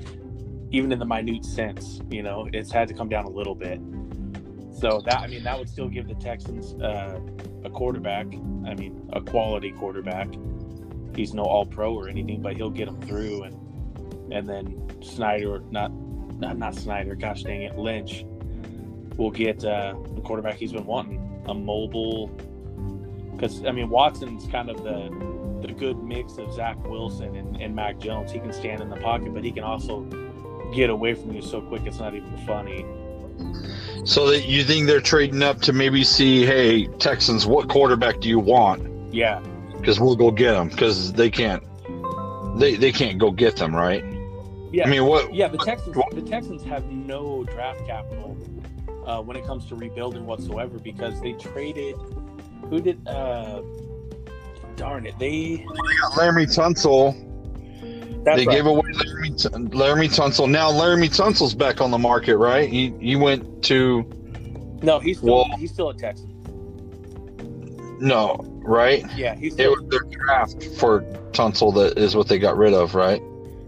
even 0.70 0.92
in 0.92 1.00
the 1.00 1.06
minute 1.06 1.46
sense, 1.46 2.02
you 2.10 2.22
know, 2.22 2.50
it's 2.52 2.72
had 2.72 2.90
to 2.90 2.94
come 2.94 3.08
down 3.08 3.24
a 3.26 3.30
little 3.30 3.56
bit. 3.56 3.80
So 4.74 5.02
that 5.06 5.20
I 5.20 5.28
mean 5.28 5.44
that 5.44 5.58
would 5.58 5.70
still 5.70 5.88
give 5.88 6.08
the 6.08 6.16
Texans 6.16 6.74
uh, 6.82 7.20
a 7.64 7.70
quarterback. 7.70 8.28
I 8.66 8.76
mean, 8.76 9.10
a 9.14 9.22
quality 9.22 9.72
quarterback. 9.72 10.28
He's 11.16 11.34
no 11.34 11.44
All 11.44 11.66
Pro 11.66 11.94
or 11.96 12.10
anything, 12.10 12.42
but 12.42 12.56
he'll 12.56 12.70
get 12.70 12.86
them 12.86 13.02
through. 13.02 13.44
And 13.44 14.34
and 14.34 14.48
then 14.48 15.02
Schneider, 15.02 15.64
not 15.72 15.92
not, 16.38 16.58
not 16.58 16.76
Schneider, 16.78 17.16
gosh 17.16 17.44
dang 17.44 17.64
it, 17.64 17.78
Lynch 17.78 18.26
will 19.18 19.32
get 19.32 19.64
uh, 19.66 19.96
the 20.16 20.22
quarterback 20.22 20.56
he's 20.56 20.72
been 20.74 20.86
wanting, 20.86 21.42
a 21.48 21.54
mobile. 21.54 22.28
Because 23.34 23.66
I 23.66 23.72
mean, 23.72 23.90
Watson's 23.90 24.48
kind 24.52 24.70
of 24.70 24.84
the 24.84 25.10
the 25.66 25.74
good 25.74 26.04
mix 26.04 26.38
of 26.38 26.54
Zach 26.54 26.78
Wilson 26.88 27.36
and, 27.36 27.60
and 27.60 27.76
Mac 27.76 28.00
Jones. 28.00 28.32
He 28.32 28.40
can 28.40 28.54
stand 28.54 28.80
in 28.82 28.90
the 28.90 28.96
pocket, 28.98 29.34
but 29.34 29.44
he 29.44 29.52
can 29.52 29.64
also 29.64 30.02
get 30.74 30.90
away 30.90 31.14
from 31.16 31.34
you 31.34 31.42
so 31.42 31.62
quick 31.62 31.82
it's 31.86 32.00
not 32.00 32.14
even 32.14 32.38
funny. 32.46 32.86
so 34.06 34.30
that 34.30 34.46
you 34.48 34.64
think 34.64 34.86
they're 34.86 35.02
trading 35.02 35.42
up 35.42 35.62
to 35.62 35.74
maybe 35.74 36.04
see, 36.04 36.46
hey, 36.46 36.86
Texans, 37.00 37.46
what 37.48 37.70
quarterback 37.70 38.20
do 38.20 38.30
you 38.30 38.40
want? 38.40 38.84
Yeah, 39.14 39.40
Because 39.78 40.00
we'll 40.00 40.16
go 40.16 40.30
get 40.32 40.52
them 40.52 40.70
because 40.70 41.14
they 41.14 41.30
can't 41.32 41.64
they 42.60 42.76
they 42.76 42.92
can't 42.92 43.18
go 43.18 43.32
get 43.32 43.56
them, 43.56 43.76
right? 43.76 44.04
Yeah, 44.72 44.88
I 44.88 44.90
mean, 44.90 45.06
what 45.06 45.34
yeah. 45.34 45.48
The 45.48 45.58
Texans, 45.60 45.96
the 46.14 46.22
Texans 46.22 46.64
have 46.64 46.86
no 46.92 47.44
draft 47.46 47.86
capital 47.86 48.38
uh, 49.06 49.22
when 49.22 49.38
it 49.38 49.46
comes 49.46 49.66
to 49.68 49.76
rebuilding 49.76 50.26
whatsoever 50.26 50.78
because 50.80 51.20
they 51.22 51.34
traded. 51.34 51.96
Who 52.70 52.82
did? 52.82 53.08
Uh, 53.08 53.62
darn 54.76 55.06
it, 55.06 55.18
they. 55.20 55.58
They 55.58 55.64
got 55.66 56.12
Laremy 56.14 56.46
Tunsil 56.46 58.24
That's 58.24 58.38
they 58.38 58.46
right. 58.46 58.56
gave 58.56 58.66
away 58.66 58.82
Laremy, 58.82 59.70
Laremy 59.70 60.14
Tunsil. 60.14 60.50
Now 60.50 60.70
Laremy 60.72 61.10
Tunsil's 61.10 61.56
back 61.56 61.82
on 61.82 61.92
the 61.92 61.98
market, 61.98 62.38
right? 62.38 62.70
He 62.70 62.94
he 63.00 63.16
went 63.16 63.64
to 63.64 64.06
no, 64.84 65.00
he's 65.00 65.18
still 65.18 65.36
Well- 65.36 65.58
he's 65.58 65.72
still 65.72 65.90
a 65.90 65.94
Texan. 65.94 66.34
No, 68.00 68.38
right? 68.62 69.04
Yeah, 69.16 69.36
he's 69.36 69.58
It 69.58 69.70
was 69.70 69.84
their 69.90 70.02
draft 70.02 70.64
for 70.78 71.02
Tunsil 71.32 71.74
that 71.76 71.98
is 71.98 72.16
what 72.16 72.28
they 72.28 72.38
got 72.38 72.58
rid 72.58 72.74
of, 72.74 72.94
right? 72.94 73.22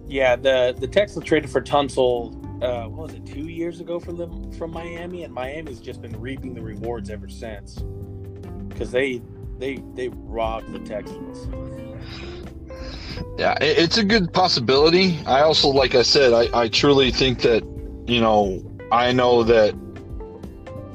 Yeah. 0.10 0.36
The 0.36 0.76
the 0.78 0.88
Texans 0.88 1.24
traded 1.26 1.50
for 1.50 1.62
Tunsil. 1.62 2.36
Uh, 2.62 2.90
what 2.90 3.08
was 3.08 3.14
it? 3.14 3.26
Two 3.26 3.48
years 3.48 3.80
ago 3.80 4.00
from 4.00 4.18
them 4.18 4.52
from 4.54 4.72
Miami, 4.72 5.24
and 5.24 5.34
Miami's 5.34 5.80
just 5.80 6.02
been 6.02 6.20
reaping 6.20 6.54
the 6.54 6.62
rewards 6.62 7.10
ever 7.10 7.30
since. 7.30 7.76
Because 8.68 8.92
they 8.92 9.22
they 9.58 9.82
they 9.96 10.10
robbed 10.10 10.74
the 10.74 10.80
Texans. 10.80 11.48
Yeah, 13.38 13.54
it, 13.62 13.78
it's 13.78 13.98
a 13.98 14.04
good 14.04 14.34
possibility. 14.34 15.20
I 15.26 15.42
also, 15.42 15.70
like 15.70 15.96
I 15.96 16.02
said, 16.02 16.34
I, 16.34 16.64
I 16.64 16.68
truly 16.68 17.12
think 17.12 17.42
that, 17.42 17.64
you 18.06 18.22
know, 18.22 18.64
I 18.92 19.12
know 19.12 19.44
that 19.44 19.74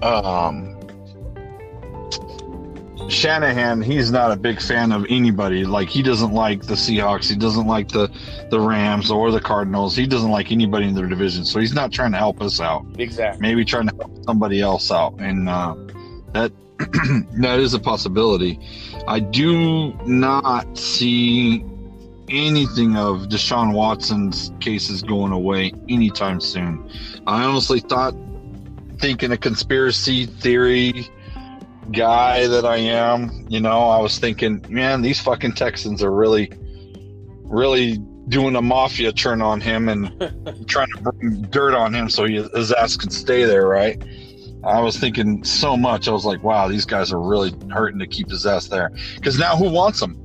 um, 0.03 0.74
Shanahan, 3.09 3.83
he's 3.83 4.11
not 4.11 4.33
a 4.33 4.37
big 4.37 4.61
fan 4.61 4.93
of 4.93 5.07
anybody. 5.09 5.65
Like 5.65 5.89
he 5.89 6.03
doesn't 6.03 6.33
like 6.33 6.63
the 6.63 6.75
Seahawks, 6.75 7.29
he 7.29 7.37
doesn't 7.37 7.67
like 7.67 7.89
the 7.89 8.11
the 8.51 8.61
Rams 8.61 9.11
or 9.11 9.31
the 9.31 9.41
Cardinals. 9.41 9.95
He 9.95 10.07
doesn't 10.07 10.31
like 10.31 10.51
anybody 10.51 10.87
in 10.87 10.95
their 10.95 11.07
division. 11.07 11.45
So 11.45 11.61
he's 11.61 11.75
not 11.75 11.93
trying 11.93 12.13
to 12.13 12.19
help 12.19 12.41
us 12.41 12.61
out. 12.61 12.87
Exactly. 12.99 13.41
Maybe 13.41 13.65
trying 13.65 13.89
to 13.89 13.97
help 13.97 14.25
somebody 14.25 14.61
else 14.61 14.91
out, 14.91 15.15
and 15.19 15.49
uh, 15.49 15.75
that 16.33 16.53
that 17.41 17.61
is 17.61 17.75
a 17.75 17.79
possibility. 17.79 18.59
I 19.07 19.21
do 19.21 19.93
not 20.07 20.77
see 20.77 21.65
anything 22.29 22.97
of 22.97 23.29
Deshaun 23.29 23.75
Watson's 23.75 24.53
cases 24.61 25.03
going 25.03 25.33
away 25.33 25.73
anytime 25.89 26.41
soon. 26.41 26.91
I 27.27 27.45
honestly 27.45 27.81
thought, 27.81 28.15
thinking 28.99 29.33
a 29.33 29.37
conspiracy 29.37 30.27
theory 30.27 31.09
guy 31.93 32.47
that 32.47 32.65
I 32.65 32.77
am, 32.77 33.47
you 33.49 33.61
know, 33.61 33.89
I 33.89 33.99
was 33.99 34.19
thinking, 34.19 34.65
man, 34.69 35.03
these 35.03 35.21
fucking 35.21 35.53
Texans 35.55 36.03
are 36.03 36.13
really, 36.13 36.51
really 37.43 37.99
doing 38.29 38.57
a 38.57 38.63
mafia 38.63 39.13
turn 39.13 39.43
on 39.43 39.61
him 39.61 39.89
and 39.89 40.09
trying 40.67 40.89
to 40.97 41.03
bring 41.03 41.43
dirt 41.43 41.75
on 41.75 41.95
him 41.95 42.09
so 42.09 42.25
he, 42.25 42.37
his 42.55 42.73
ass 42.73 42.97
can 42.97 43.11
stay 43.11 43.45
there, 43.45 43.67
right? 43.67 44.03
I 44.65 44.81
was 44.81 44.97
thinking 44.97 45.45
so 45.45 45.77
much. 45.77 46.09
I 46.09 46.13
was 46.13 46.25
like, 46.25 46.43
wow, 46.43 46.69
these 46.69 46.87
guys 46.87 47.13
are 47.13 47.21
really 47.21 47.55
hurting 47.71 47.99
to 47.99 48.07
keep 48.07 48.31
his 48.31 48.47
ass 48.47 48.69
there. 48.69 48.91
Because 49.15 49.39
now 49.39 49.57
who 49.57 49.71
wants 49.71 50.01
him? 50.01 50.19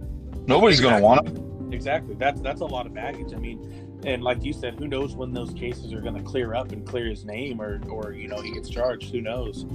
Nobody's 0.48 0.80
going 0.80 0.96
to 0.96 1.02
want 1.02 1.28
him. 1.28 1.74
Exactly. 1.74 2.16
That's 2.16 2.42
that's 2.42 2.62
a 2.62 2.66
lot 2.66 2.86
of 2.86 2.94
baggage. 2.94 3.34
I 3.34 3.38
mean, 3.38 4.02
and 4.06 4.24
like 4.24 4.44
you 4.44 4.54
said, 4.54 4.80
who 4.80 4.88
knows 4.88 5.16
when 5.16 5.34
those 5.34 5.54
cases 5.54 5.94
are 5.94 6.02
going 6.02 6.16
to 6.16 6.24
clear 6.24 6.56
up 6.56 6.72
and 6.72 6.88
clear 6.88 7.06
his 7.06 7.26
name, 7.26 7.62
or 7.62 7.82
or 7.90 8.14
you 8.14 8.28
know 8.28 8.42
he 8.42 8.54
gets 8.54 8.70
charged. 8.70 9.12
Who 9.12 9.22
knows? 9.22 9.66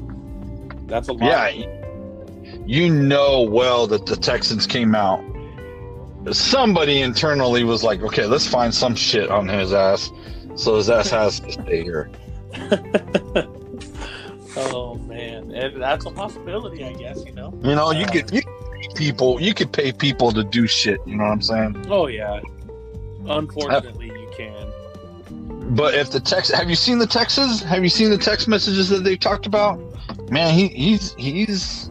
That's 0.86 1.08
a 1.08 1.12
lot. 1.12 1.22
Yeah, 1.22 1.66
you 2.66 2.90
know 2.90 3.42
well 3.42 3.86
that 3.86 4.06
the 4.06 4.16
Texans 4.16 4.66
came 4.66 4.94
out. 4.94 5.22
Somebody 6.32 7.02
internally 7.02 7.64
was 7.64 7.84
like, 7.84 8.00
okay, 8.02 8.24
let's 8.26 8.46
find 8.46 8.74
some 8.74 8.94
shit 8.94 9.30
on 9.30 9.46
his 9.46 9.72
ass, 9.74 10.10
so 10.54 10.76
his 10.76 10.88
ass 10.88 11.10
has 11.20 11.40
to 11.40 11.52
stay 11.52 11.82
here. 11.82 12.10
oh 14.56 14.94
man, 15.06 15.50
and 15.52 15.82
that's 15.82 16.06
a 16.06 16.10
possibility, 16.10 16.84
I 16.84 16.92
guess. 16.94 17.24
You 17.24 17.32
know. 17.32 17.52
You 17.62 17.74
know, 17.74 17.90
you 17.90 18.04
Uh, 18.04 18.12
could 18.12 18.30
you 18.32 18.42
could 18.42 18.94
people, 18.94 19.40
you 19.40 19.54
could 19.54 19.72
pay 19.72 19.92
people 19.92 20.32
to 20.32 20.44
do 20.44 20.66
shit. 20.66 21.00
You 21.06 21.16
know 21.16 21.24
what 21.24 21.32
I'm 21.32 21.42
saying? 21.42 21.86
Oh 21.88 22.06
yeah. 22.06 22.40
Unfortunately, 23.26 24.06
you 24.06 24.30
can. 24.36 25.74
But 25.74 25.94
if 25.94 26.10
the 26.10 26.20
text, 26.20 26.52
have 26.52 26.68
you 26.68 26.76
seen 26.76 26.98
the 26.98 27.06
texts? 27.06 27.62
Have 27.62 27.82
you 27.82 27.88
seen 27.88 28.10
the 28.10 28.18
text 28.18 28.48
messages 28.48 28.88
that 28.90 29.02
they've 29.02 29.18
talked 29.18 29.46
about? 29.46 29.80
Man, 30.30 30.54
he 30.54 30.68
he's 30.68 31.14
he's 31.14 31.90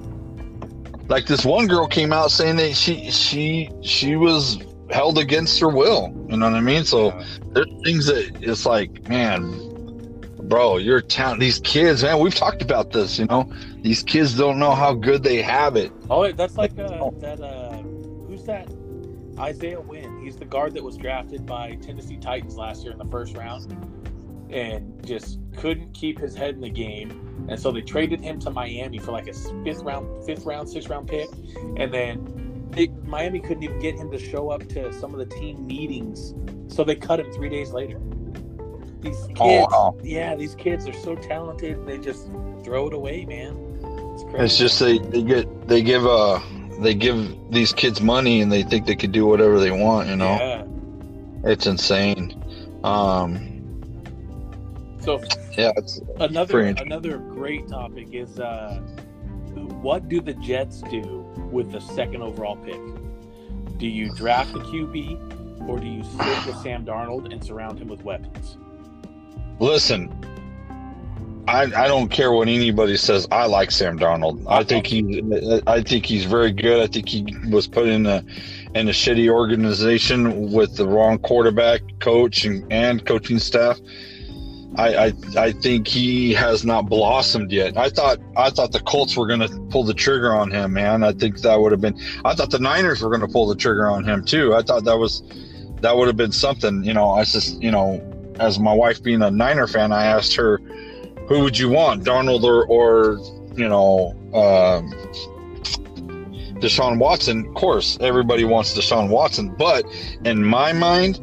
like 1.07 1.25
this 1.25 1.45
one 1.45 1.67
girl 1.67 1.87
came 1.87 2.11
out 2.13 2.31
saying 2.31 2.55
that 2.57 2.75
she 2.75 3.11
she 3.11 3.69
she 3.81 4.15
was 4.15 4.57
held 4.89 5.17
against 5.17 5.59
her 5.59 5.69
will. 5.69 6.13
You 6.29 6.37
know 6.37 6.45
what 6.49 6.55
I 6.55 6.61
mean? 6.61 6.83
So 6.83 7.07
Yeah. 7.07 7.23
there's 7.53 7.83
things 7.83 8.05
that 8.07 8.37
it's 8.41 8.65
like, 8.65 9.07
man, 9.07 9.41
bro, 10.43 10.77
you're 10.77 11.01
town. 11.01 11.39
These 11.39 11.59
kids, 11.59 12.03
man, 12.03 12.19
we've 12.19 12.35
talked 12.35 12.61
about 12.61 12.91
this. 12.91 13.17
You 13.19 13.25
know, 13.25 13.51
these 13.81 14.03
kids 14.03 14.35
don't 14.37 14.59
know 14.59 14.71
how 14.71 14.93
good 14.93 15.23
they 15.23 15.41
have 15.41 15.75
it. 15.75 15.91
Oh, 16.09 16.31
that's 16.31 16.57
like 16.57 16.77
uh, 16.77 17.09
that. 17.19 17.39
Uh, 17.41 17.77
who's 18.27 18.43
that? 18.45 18.67
Isaiah 19.39 19.81
Wynn. 19.81 20.21
He's 20.23 20.35
the 20.37 20.45
guard 20.45 20.73
that 20.75 20.83
was 20.83 20.95
drafted 20.95 21.45
by 21.45 21.75
Tennessee 21.81 22.17
Titans 22.17 22.55
last 22.55 22.83
year 22.83 22.91
in 22.91 22.99
the 22.99 23.05
first 23.05 23.35
round, 23.35 23.71
and 24.49 25.03
just 25.05 25.39
couldn't 25.57 25.93
keep 25.93 26.19
his 26.19 26.35
head 26.35 26.53
in 26.55 26.61
the 26.61 26.69
game. 26.69 27.32
And 27.49 27.59
so 27.59 27.71
they 27.71 27.81
traded 27.81 28.21
him 28.21 28.39
to 28.39 28.49
Miami 28.51 28.99
for 28.99 29.11
like 29.11 29.27
a 29.27 29.33
fifth 29.63 29.81
round, 29.81 30.25
fifth 30.25 30.45
round, 30.45 30.69
sixth 30.69 30.89
round 30.89 31.07
pick, 31.07 31.29
and 31.77 31.93
then 31.93 32.69
they, 32.71 32.87
Miami 33.05 33.39
couldn't 33.39 33.63
even 33.63 33.79
get 33.79 33.95
him 33.95 34.09
to 34.11 34.17
show 34.17 34.49
up 34.49 34.67
to 34.69 34.91
some 34.93 35.13
of 35.13 35.19
the 35.19 35.35
team 35.35 35.65
meetings, 35.67 36.33
so 36.73 36.83
they 36.83 36.95
cut 36.95 37.19
him 37.19 37.31
three 37.31 37.49
days 37.49 37.71
later. 37.71 37.99
These 39.01 39.25
kids, 39.27 39.39
Oh, 39.41 39.67
wow. 39.69 39.97
yeah, 40.01 40.35
these 40.35 40.55
kids 40.55 40.87
are 40.87 40.93
so 40.93 41.15
talented. 41.15 41.85
They 41.85 41.97
just 41.97 42.27
throw 42.63 42.87
it 42.87 42.93
away, 42.93 43.25
man. 43.25 43.57
It's 44.13 44.23
crazy. 44.23 44.37
It's 44.45 44.57
just 44.57 44.79
they 44.79 44.97
they 44.97 45.21
get 45.21 45.67
they 45.67 45.81
give 45.81 46.05
uh 46.05 46.39
they 46.79 46.93
give 46.93 47.35
these 47.51 47.73
kids 47.73 48.01
money 48.01 48.41
and 48.41 48.51
they 48.51 48.63
think 48.63 48.85
they 48.85 48.95
can 48.95 49.11
do 49.11 49.25
whatever 49.25 49.59
they 49.59 49.71
want. 49.71 50.07
You 50.07 50.15
know, 50.15 50.37
yeah. 50.39 50.63
it's 51.43 51.67
insane. 51.67 52.41
Um, 52.85 53.52
So 55.03 55.21
yeah, 55.57 55.71
another 56.21 56.61
another 56.61 57.17
great 57.17 57.67
topic 57.67 58.13
is 58.13 58.39
uh, 58.39 58.79
what 59.81 60.07
do 60.07 60.21
the 60.21 60.33
Jets 60.35 60.81
do 60.83 61.25
with 61.51 61.73
the 61.73 61.81
second 61.81 62.21
overall 62.21 62.55
pick? 62.55 62.79
Do 63.77 63.85
you 63.87 64.13
draft 64.13 64.53
the 64.53 64.59
QB 64.59 65.67
or 65.67 65.77
do 65.77 65.87
you 65.87 66.03
sit 66.03 66.45
with 66.45 66.57
Sam 66.57 66.85
Darnold 66.85 67.33
and 67.33 67.43
surround 67.43 67.79
him 67.79 67.89
with 67.89 68.03
weapons? 68.03 68.57
listen. 69.59 70.11
I, 71.45 71.63
I 71.63 71.87
don't 71.89 72.07
care 72.07 72.31
what 72.31 72.47
anybody 72.47 72.95
says. 72.95 73.27
I 73.29 73.45
like 73.47 73.69
Sam 73.71 73.99
Darnold. 73.99 74.45
I 74.47 74.63
think 74.63 74.87
he 74.87 75.21
I 75.67 75.81
think 75.81 76.05
he's 76.05 76.23
very 76.23 76.53
good. 76.53 76.81
I 76.81 76.87
think 76.87 77.09
he 77.09 77.25
was 77.49 77.67
put 77.67 77.87
in 77.87 78.05
a 78.05 78.23
in 78.73 78.87
a 78.87 78.91
shitty 78.91 79.29
organization 79.29 80.53
with 80.53 80.77
the 80.77 80.87
wrong 80.87 81.17
quarterback, 81.19 81.81
coach, 81.99 82.45
and, 82.45 82.65
and 82.71 83.05
coaching 83.05 83.39
staff. 83.39 83.77
I, 84.75 85.05
I 85.05 85.13
I 85.37 85.51
think 85.51 85.87
he 85.87 86.33
has 86.33 86.65
not 86.65 86.87
blossomed 86.87 87.51
yet. 87.51 87.77
I 87.77 87.89
thought 87.89 88.19
I 88.35 88.49
thought 88.49 88.71
the 88.71 88.79
Colts 88.79 89.15
were 89.15 89.27
going 89.27 89.41
to 89.41 89.49
pull 89.69 89.83
the 89.83 89.93
trigger 89.93 90.33
on 90.33 90.49
him, 90.51 90.73
man. 90.73 91.03
I 91.03 91.13
think 91.13 91.41
that 91.41 91.59
would 91.59 91.71
have 91.71 91.81
been. 91.81 91.99
I 92.25 92.33
thought 92.33 92.49
the 92.49 92.59
Niners 92.59 93.01
were 93.01 93.09
going 93.09 93.21
to 93.21 93.27
pull 93.27 93.47
the 93.47 93.55
trigger 93.55 93.87
on 93.87 94.03
him 94.03 94.25
too. 94.25 94.55
I 94.55 94.63
thought 94.63 94.83
that 94.85 94.97
was 94.97 95.21
that 95.81 95.95
would 95.95 96.07
have 96.07 96.17
been 96.17 96.31
something. 96.31 96.83
You 96.83 96.93
know, 96.93 97.11
I 97.11 97.23
just 97.23 97.61
you 97.61 97.69
know, 97.69 98.01
as 98.39 98.59
my 98.59 98.73
wife 98.73 99.03
being 99.03 99.21
a 99.21 99.29
Niner 99.29 99.67
fan, 99.67 99.91
I 99.91 100.05
asked 100.05 100.35
her, 100.35 100.57
who 101.27 101.41
would 101.43 101.57
you 101.57 101.69
want, 101.69 102.03
Darnold 102.03 102.43
or 102.43 102.65
or 102.65 103.19
you 103.55 103.69
know, 103.69 104.15
um, 104.33 104.91
Deshaun 106.59 106.97
Watson? 106.97 107.45
Of 107.45 107.53
course, 107.53 107.99
everybody 108.01 108.43
wants 108.43 108.75
Deshaun 108.75 109.09
Watson, 109.09 109.53
but 109.55 109.85
in 110.25 110.43
my 110.43 110.73
mind, 110.73 111.19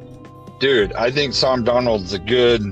dude, 0.61 0.93
I 0.93 1.11
think 1.11 1.35
Sam 1.35 1.65
Darnold's 1.65 2.13
a 2.13 2.21
good 2.21 2.63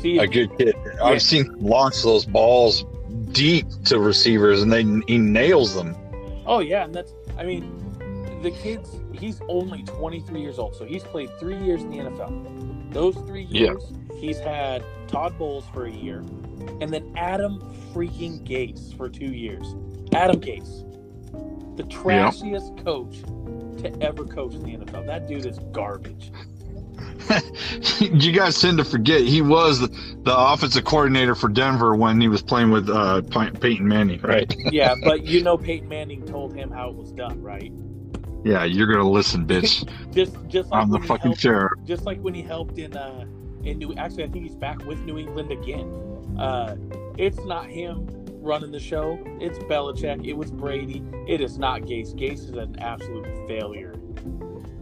See, 0.00 0.18
a 0.18 0.26
good 0.26 0.56
kid. 0.56 0.74
I've 1.02 1.22
seen 1.22 1.46
him 1.46 1.58
launch 1.60 2.02
those 2.02 2.24
balls 2.24 2.84
deep 3.32 3.66
to 3.86 3.98
receivers, 4.00 4.62
and 4.62 4.72
they 4.72 4.82
he 5.06 5.18
nails 5.18 5.74
them. 5.74 5.94
oh 6.46 6.60
yeah, 6.60 6.84
and 6.84 6.94
that's 6.94 7.12
I 7.38 7.44
mean, 7.44 7.72
the 8.42 8.50
kid's 8.50 8.96
he's 9.12 9.40
only 9.48 9.82
23 9.82 10.40
years 10.40 10.58
old, 10.58 10.74
so 10.76 10.84
he's 10.84 11.02
played 11.04 11.30
three 11.38 11.58
years 11.58 11.82
in 11.82 11.90
the 11.90 11.98
NFL. 11.98 12.92
Those 12.92 13.14
three 13.26 13.46
Yeah. 13.50 13.72
years, 13.72 13.92
he's 14.18 14.38
had 14.38 14.82
Todd 15.06 15.38
Bowles 15.38 15.64
for 15.72 15.84
a 15.86 15.90
year, 15.92 16.24
and 16.80 16.90
then 16.90 17.12
Adam 17.16 17.60
freaking 17.92 18.40
Gase 18.46 18.96
for 18.96 19.08
two 19.08 19.26
years. 19.32 19.74
Adam 20.12 20.40
Gase, 20.40 20.84
the 21.76 21.84
trashiest 21.84 22.82
coach 22.84 23.18
to 23.82 24.02
ever 24.02 24.24
coach 24.24 24.54
in 24.54 24.62
the 24.64 24.72
NFL. 24.76 25.06
That 25.06 25.28
dude 25.28 25.46
is 25.46 25.58
garbage. 25.72 26.32
you 28.00 28.32
guys 28.32 28.60
tend 28.60 28.78
to 28.78 28.84
forget 28.84 29.20
he 29.22 29.42
was 29.42 29.80
the, 29.80 29.88
offensive 30.26 30.84
coordinator 30.84 31.34
for 31.34 31.48
Denver 31.48 31.94
when 31.96 32.20
he 32.20 32.28
was 32.28 32.42
playing 32.42 32.70
with 32.70 32.88
uh, 32.88 33.22
Pey- 33.22 33.50
Peyton 33.52 33.86
Manning, 33.86 34.20
right? 34.22 34.52
Yeah, 34.72 34.94
but 35.04 35.24
you 35.24 35.42
know 35.42 35.56
Peyton 35.58 35.88
Manning 35.88 36.24
told 36.26 36.54
him 36.54 36.70
how 36.70 36.88
it 36.90 36.96
was 36.96 37.12
done, 37.12 37.40
right? 37.42 37.72
yeah, 38.44 38.64
you're 38.64 38.86
gonna 38.86 39.08
listen, 39.08 39.46
bitch. 39.46 39.86
Just 40.14 40.34
just 40.48 40.70
like 40.70 40.82
I'm 40.82 40.90
the 40.90 40.98
he 40.98 41.06
fucking 41.06 41.30
helped- 41.32 41.40
sheriff. 41.40 41.72
just 41.84 42.04
like 42.04 42.18
when 42.20 42.32
he 42.34 42.42
helped 42.42 42.78
in 42.78 42.96
uh 42.96 43.24
in 43.64 43.78
New 43.78 43.94
actually 43.96 44.24
I 44.24 44.28
think 44.28 44.44
he's 44.44 44.56
back 44.56 44.82
with 44.86 44.98
New 45.00 45.18
England 45.18 45.50
again. 45.52 45.86
Uh 46.38 46.76
it's 47.18 47.38
not 47.44 47.66
him 47.66 48.08
running 48.40 48.70
the 48.72 48.80
show. 48.80 49.18
It's 49.40 49.58
Belichick. 49.58 50.26
It 50.26 50.32
was 50.32 50.50
Brady. 50.50 51.02
It 51.28 51.42
is 51.42 51.58
not 51.58 51.82
Gase. 51.82 52.14
Gase 52.14 52.44
is 52.48 52.50
an 52.52 52.78
absolute 52.80 53.26
failure. 53.46 53.94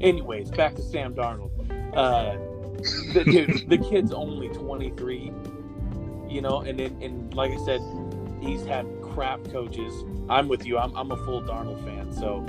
Anyways, 0.01 0.51
back 0.53 0.77
to 0.77 0.83
Sam 0.83 1.13
Darnold. 1.15 1.51
Uh 1.99 2.37
the 3.13 3.25
dude, 3.25 3.69
the 3.69 3.79
kid's 3.79 4.13
only 4.13 4.49
23. 4.49 5.33
You 6.29 6.43
know, 6.43 6.61
and 6.61 6.79
then 6.79 6.97
and 7.03 7.35
like 7.35 7.51
I 7.51 7.65
said, 7.65 7.81
he's 8.41 8.65
had 8.65 8.87
crap 9.03 9.43
coaches. 9.51 10.05
I'm 10.29 10.49
with 10.49 10.67
you. 10.67 10.79
I'm, 10.79 10.95
I'm 10.95 11.11
a 11.11 11.17
full 11.25 11.43
Darnold 11.43 11.83
fan. 11.85 12.13
So, 12.13 12.47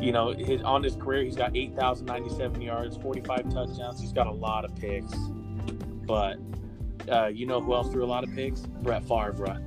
you 0.00 0.12
know, 0.12 0.32
his 0.32 0.62
on 0.62 0.82
his 0.82 0.96
career, 0.96 1.22
he's 1.22 1.36
got 1.36 1.56
8,097 1.56 2.60
yards, 2.60 2.96
45 2.96 3.52
touchdowns. 3.52 4.00
He's 4.00 4.12
got 4.12 4.26
a 4.26 4.32
lot 4.32 4.64
of 4.64 4.74
picks. 4.74 5.14
But 6.06 6.38
uh, 7.10 7.28
you 7.28 7.46
know 7.46 7.60
who 7.60 7.74
else 7.74 7.90
threw 7.90 8.04
a 8.04 8.06
lot 8.06 8.24
of 8.24 8.34
picks? 8.34 8.60
Brett 8.60 9.04
Favre? 9.04 9.62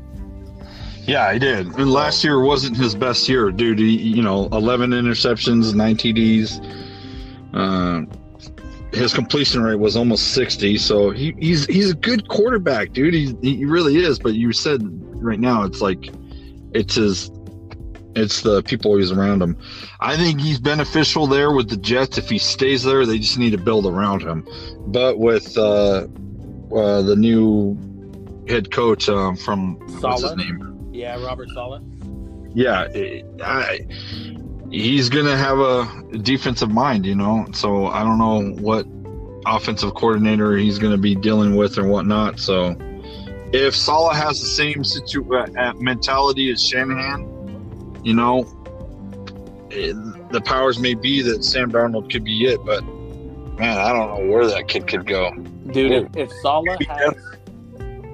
Yeah, 1.05 1.33
he 1.33 1.39
did. 1.39 1.67
And 1.67 1.91
last 1.91 2.23
year 2.23 2.39
wasn't 2.41 2.77
his 2.77 2.95
best 2.95 3.27
year, 3.27 3.51
dude. 3.51 3.79
He, 3.79 3.97
you 3.97 4.21
know, 4.21 4.47
11 4.51 4.91
interceptions, 4.91 5.73
9 5.73 5.97
TDs. 5.97 6.63
Uh, 7.53 8.05
his 8.93 9.13
completion 9.13 9.63
rate 9.63 9.79
was 9.79 9.95
almost 9.95 10.33
60. 10.33 10.77
So 10.77 11.09
he, 11.11 11.35
he's 11.39 11.65
he's 11.65 11.91
a 11.91 11.95
good 11.95 12.27
quarterback, 12.27 12.93
dude. 12.93 13.13
He, 13.13 13.35
he 13.41 13.65
really 13.65 13.97
is. 13.97 14.19
But 14.19 14.33
you 14.33 14.53
said 14.53 14.81
right 15.21 15.39
now, 15.39 15.63
it's 15.63 15.81
like 15.81 16.09
it's 16.73 16.95
his 16.95 17.31
it's 18.15 18.41
the 18.41 18.61
people 18.63 18.95
he's 18.97 19.11
around 19.11 19.41
him. 19.41 19.57
I 19.99 20.15
think 20.15 20.39
he's 20.39 20.59
beneficial 20.59 21.27
there 21.27 21.51
with 21.51 21.69
the 21.69 21.77
Jets. 21.77 22.17
If 22.17 22.29
he 22.29 22.37
stays 22.37 22.83
there, 22.83 23.05
they 23.05 23.17
just 23.17 23.39
need 23.39 23.51
to 23.51 23.57
build 23.57 23.85
around 23.85 24.21
him. 24.21 24.47
But 24.87 25.17
with 25.17 25.57
uh, 25.57 26.07
uh, 26.75 27.01
the 27.01 27.15
new 27.17 27.77
head 28.47 28.71
coach 28.71 29.09
um, 29.09 29.35
from 29.35 29.75
what's 30.01 30.21
his 30.21 30.35
name? 30.35 30.89
Yeah, 30.91 31.23
Robert 31.23 31.49
Saleh. 31.49 31.81
Yeah, 32.53 32.83
it, 32.83 33.25
I, 33.41 33.87
he's 34.73 35.07
gonna 35.07 35.37
have 35.37 35.59
a 35.59 36.17
defensive 36.23 36.71
mind, 36.71 37.05
you 37.05 37.15
know. 37.15 37.45
So 37.53 37.87
I 37.87 38.03
don't 38.03 38.17
know 38.17 38.41
what 38.61 38.85
offensive 39.45 39.93
coordinator 39.93 40.57
he's 40.57 40.79
gonna 40.79 40.97
be 40.97 41.15
dealing 41.15 41.55
with 41.55 41.77
and 41.77 41.89
whatnot. 41.89 42.39
So 42.39 42.75
if 43.53 43.75
Saleh 43.75 44.15
has 44.15 44.41
the 44.41 44.47
same 44.47 44.83
situ- 44.83 45.31
uh, 45.33 45.73
mentality 45.75 46.51
as 46.51 46.65
Shanahan, 46.65 48.01
you 48.03 48.15
know, 48.15 48.47
it, 49.69 49.95
the 50.31 50.41
powers 50.41 50.79
may 50.79 50.95
be 50.95 51.21
that 51.21 51.43
Sam 51.43 51.71
Darnold 51.71 52.11
could 52.11 52.23
be 52.23 52.45
it, 52.45 52.59
but 52.65 52.83
man, 53.59 53.77
I 53.77 53.93
don't 53.93 54.09
know 54.09 54.31
where 54.31 54.47
that 54.47 54.67
kid 54.67 54.87
could 54.87 55.05
go. 55.05 55.31
Dude, 55.71 55.91
if, 55.91 56.07
if 56.15 56.31
Saleh 56.41 56.81
has, 56.87 57.13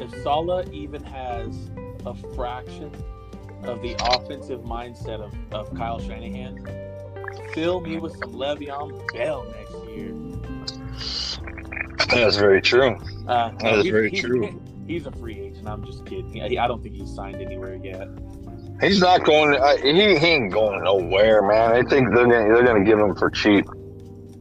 if 0.01 0.23
Saleh 0.23 0.67
even 0.73 1.03
has 1.05 1.69
a 2.05 2.13
fraction 2.35 2.91
of 3.63 3.81
the 3.81 3.95
offensive 4.13 4.61
mindset 4.61 5.19
of, 5.21 5.33
of 5.53 5.73
Kyle 5.75 5.99
Shanahan, 5.99 6.63
fill 7.53 7.81
me 7.81 7.97
with 7.97 8.13
some 8.17 8.33
Le'Veon 8.33 9.13
Bell 9.13 9.45
next 9.51 9.73
year. 9.95 10.13
That's 12.09 12.37
very 12.37 12.61
true. 12.61 12.97
Uh, 13.27 13.51
That 13.59 13.79
is 13.79 13.87
very 13.87 14.09
he's- 14.09 14.23
true. 14.23 14.61
He's 14.87 15.05
a 15.05 15.11
free 15.11 15.39
agent. 15.39 15.67
I'm 15.67 15.85
just 15.85 16.03
kidding. 16.07 16.41
I, 16.41 16.63
I 16.63 16.67
don't 16.67 16.81
think 16.81 16.95
he's 16.95 17.13
signed 17.13 17.35
anywhere 17.35 17.75
yet. 17.75 18.07
He's 18.81 18.99
not 19.01 19.23
going. 19.23 19.53
I, 19.55 19.77
he, 19.77 20.17
he 20.17 20.25
ain't 20.25 20.51
going 20.51 20.83
nowhere, 20.83 21.43
man. 21.43 21.73
I 21.73 21.83
think 21.87 22.07
they're 22.11 22.25
gonna 22.25 22.51
they're 22.51 22.63
gonna 22.65 22.83
give 22.83 22.97
him 22.97 23.13
for 23.13 23.29
cheap. 23.29 23.67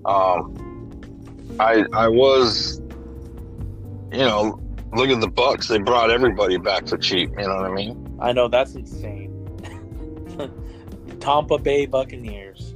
Um, 0.07 0.57
I 1.61 1.85
I 1.93 2.09
was, 2.09 2.81
you 4.11 4.21
know, 4.25 4.59
look 4.95 5.11
at 5.11 5.21
the 5.21 5.29
Bucks. 5.29 5.69
They 5.69 5.77
brought 5.81 6.11
everybody 6.11 6.57
back 6.57 6.89
for 6.89 6.97
cheap. 6.97 7.29
You 7.39 7.47
know 7.47 7.57
what 7.57 7.67
I 7.67 7.75
mean? 7.75 8.08
I 8.21 8.33
know 8.33 8.49
that's 8.49 8.75
insane. 8.75 9.35
Tampa 11.21 11.59
Bay 11.59 11.87
Buccaneers. 11.87 12.75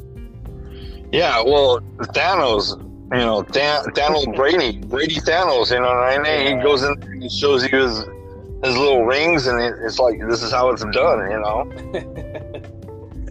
Yeah. 1.12 1.42
Well, 1.42 1.80
Thanos. 1.98 2.78
You 3.12 3.18
know, 3.18 3.42
Dan, 3.42 3.84
Thanos 3.94 4.34
Brady, 4.36 4.78
Brady 4.78 5.16
Thanos. 5.16 5.70
You 5.70 5.80
know 5.80 5.86
what 5.88 5.96
I 5.96 6.18
mean? 6.18 6.56
He 6.58 6.62
goes 6.62 6.82
in 6.82 6.92
and 7.02 7.22
he 7.22 7.28
shows 7.28 7.62
you 7.70 7.78
his 7.78 7.98
his 8.64 8.76
little 8.78 9.04
rings, 9.04 9.46
and 9.48 9.60
it, 9.60 9.74
it's 9.84 9.98
like 9.98 10.20
this 10.28 10.42
is 10.42 10.50
how 10.52 10.70
it's 10.70 10.84
done. 10.86 11.30
You 11.30 11.40
know. 11.40 12.68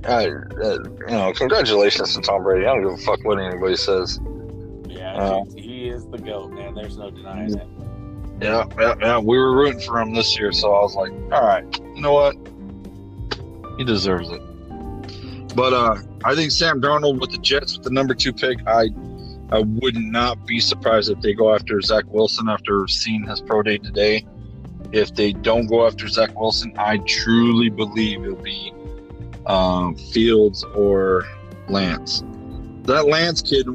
Uh, 0.03 0.25
uh, 0.63 0.79
you 0.81 1.05
know, 1.09 1.31
congratulations 1.33 2.15
to 2.15 2.21
Tom 2.21 2.41
Brady. 2.41 2.65
I 2.65 2.73
don't 2.73 2.81
give 2.81 2.93
a 2.93 2.97
fuck 3.03 3.23
what 3.23 3.39
anybody 3.39 3.75
says. 3.75 4.19
yeah, 4.87 5.13
Uh, 5.13 5.43
he 5.55 5.89
is 5.89 6.07
the 6.07 6.17
goat, 6.17 6.51
man. 6.53 6.73
There's 6.73 6.97
no 6.97 7.11
denying 7.11 7.53
it. 7.55 7.67
Yeah, 8.41 8.65
yeah, 8.79 8.95
yeah. 8.99 9.17
We 9.19 9.37
were 9.37 9.55
rooting 9.55 9.79
for 9.79 9.99
him 9.99 10.13
this 10.15 10.37
year, 10.37 10.51
so 10.51 10.73
I 10.73 10.81
was 10.81 10.95
like, 10.95 11.11
all 11.31 11.45
right, 11.45 11.79
you 11.95 12.01
know 12.01 12.13
what? 12.13 12.35
He 13.77 13.85
deserves 13.85 14.29
it. 14.31 14.41
But 15.55 15.73
uh, 15.73 15.97
I 16.23 16.33
think 16.33 16.51
Sam 16.51 16.81
Darnold 16.81 17.19
with 17.19 17.31
the 17.31 17.37
Jets 17.37 17.77
with 17.77 17.83
the 17.83 17.91
number 17.91 18.15
two 18.15 18.33
pick, 18.33 18.57
I 18.65 18.89
I 19.51 19.59
would 19.59 19.95
not 19.95 20.47
be 20.47 20.59
surprised 20.59 21.11
if 21.11 21.21
they 21.21 21.33
go 21.33 21.53
after 21.53 21.79
Zach 21.81 22.05
Wilson 22.07 22.49
after 22.49 22.87
seeing 22.87 23.27
his 23.27 23.41
pro 23.41 23.61
day 23.61 23.77
today. 23.77 24.25
If 24.91 25.13
they 25.13 25.33
don't 25.33 25.67
go 25.67 25.85
after 25.85 26.07
Zach 26.07 26.37
Wilson, 26.39 26.73
I 26.77 26.97
truly 26.99 27.69
believe 27.69 28.23
it'll 28.23 28.35
be 28.37 28.73
um, 29.45 29.95
Fields 29.95 30.63
or 30.75 31.25
Lance. 31.69 32.23
That 32.83 33.07
Lance 33.07 33.41
kid, 33.41 33.67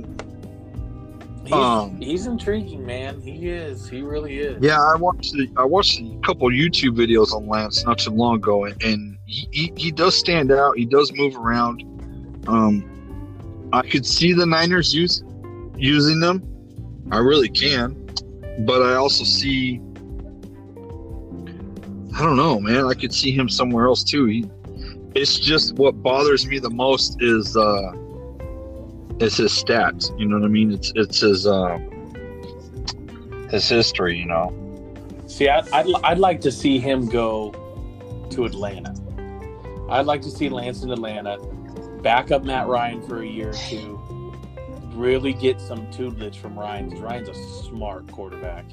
He's, 1.47 1.55
Um, 1.55 2.01
he's 2.01 2.27
intriguing, 2.27 2.85
man. 2.85 3.21
He 3.21 3.49
is. 3.49 3.89
He 3.89 4.03
really 4.03 4.39
is. 4.39 4.61
Yeah, 4.61 4.81
I 4.81 4.97
watched 4.97 5.33
the, 5.33 5.49
I 5.57 5.65
watched 5.65 6.01
a 6.01 6.19
couple 6.25 6.49
YouTube 6.49 6.97
videos 6.97 7.33
on 7.33 7.47
Lance 7.47 7.85
not 7.85 7.99
too 7.99 8.11
long 8.11 8.37
ago, 8.37 8.65
and, 8.65 8.83
and 8.83 9.17
he, 9.27 9.49
he, 9.53 9.73
he 9.77 9.91
does 9.93 10.17
stand 10.19 10.51
out. 10.51 10.77
He 10.77 10.85
does 10.85 11.13
move 11.15 11.37
around. 11.37 11.83
Um, 12.49 13.71
I 13.73 13.83
could 13.83 14.05
see 14.05 14.33
the 14.33 14.45
Niners 14.45 14.93
use 14.93 15.23
using 15.77 16.19
them. 16.19 16.43
I 17.13 17.19
really 17.19 17.49
can, 17.49 17.95
but 18.67 18.83
I 18.83 18.95
also 18.95 19.23
see. 19.23 19.81
I 22.17 22.23
don't 22.25 22.37
know, 22.37 22.59
man. 22.59 22.87
I 22.87 22.95
could 22.95 23.13
see 23.15 23.31
him 23.31 23.49
somewhere 23.49 23.87
else 23.87 24.03
too. 24.03 24.25
He, 24.27 24.45
it's 25.15 25.39
just 25.39 25.75
what 25.75 26.03
bothers 26.03 26.47
me 26.47 26.59
the 26.59 26.71
most 26.71 27.23
is 27.23 27.57
uh, 27.57 27.93
is 29.21 29.37
his 29.37 29.53
stats. 29.53 30.19
You 30.19 30.27
know 30.27 30.39
what 30.39 30.45
I 30.45 30.49
mean? 30.49 30.73
It's 30.73 30.93
it's 30.95 31.21
his 31.21 31.47
uh, 31.47 31.79
his 33.51 33.69
history. 33.69 34.19
You 34.19 34.27
know. 34.27 34.53
See, 35.27 35.49
I'd, 35.49 35.69
I'd, 35.71 35.87
I'd 36.05 36.19
like 36.19 36.41
to 36.43 36.53
see 36.53 36.79
him 36.79 37.09
go 37.09 37.53
to 38.31 38.45
Atlanta. 38.45 38.95
I'd 39.89 40.07
like 40.07 40.23
to 40.23 40.31
see 40.31 40.49
Lance 40.49 40.83
in 40.83 40.91
Atlanta, 40.91 41.39
back 42.03 42.31
up 42.31 42.45
Matt 42.45 42.67
Ryan 42.69 43.07
for 43.07 43.23
a 43.23 43.27
year 43.27 43.51
or 43.51 43.55
two, 43.69 44.01
really 44.95 45.33
get 45.33 45.61
some 45.61 45.91
tutelage 45.91 46.39
from 46.39 46.59
Ryan 46.59 46.89
because 46.89 47.03
Ryan's 47.03 47.29
a 47.29 47.35
smart 47.65 48.11
quarterback. 48.11 48.65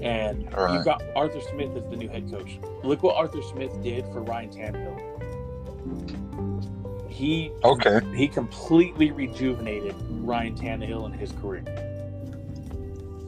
And 0.00 0.42
you've 0.42 0.84
got 0.84 1.02
Arthur 1.14 1.40
Smith 1.40 1.76
as 1.76 1.88
the 1.88 1.96
new 1.96 2.08
head 2.08 2.28
coach. 2.30 2.58
Look 2.82 3.02
what 3.02 3.16
Arthur 3.16 3.42
Smith 3.42 3.70
did 3.82 4.04
for 4.06 4.22
Ryan 4.22 4.50
Tannehill. 4.50 6.21
He 7.22 7.52
Okay. 7.62 8.00
he 8.16 8.26
completely 8.26 9.12
rejuvenated 9.12 9.94
Ryan 10.10 10.56
Tannehill 10.56 11.06
in 11.06 11.12
his 11.12 11.30
career. 11.30 11.62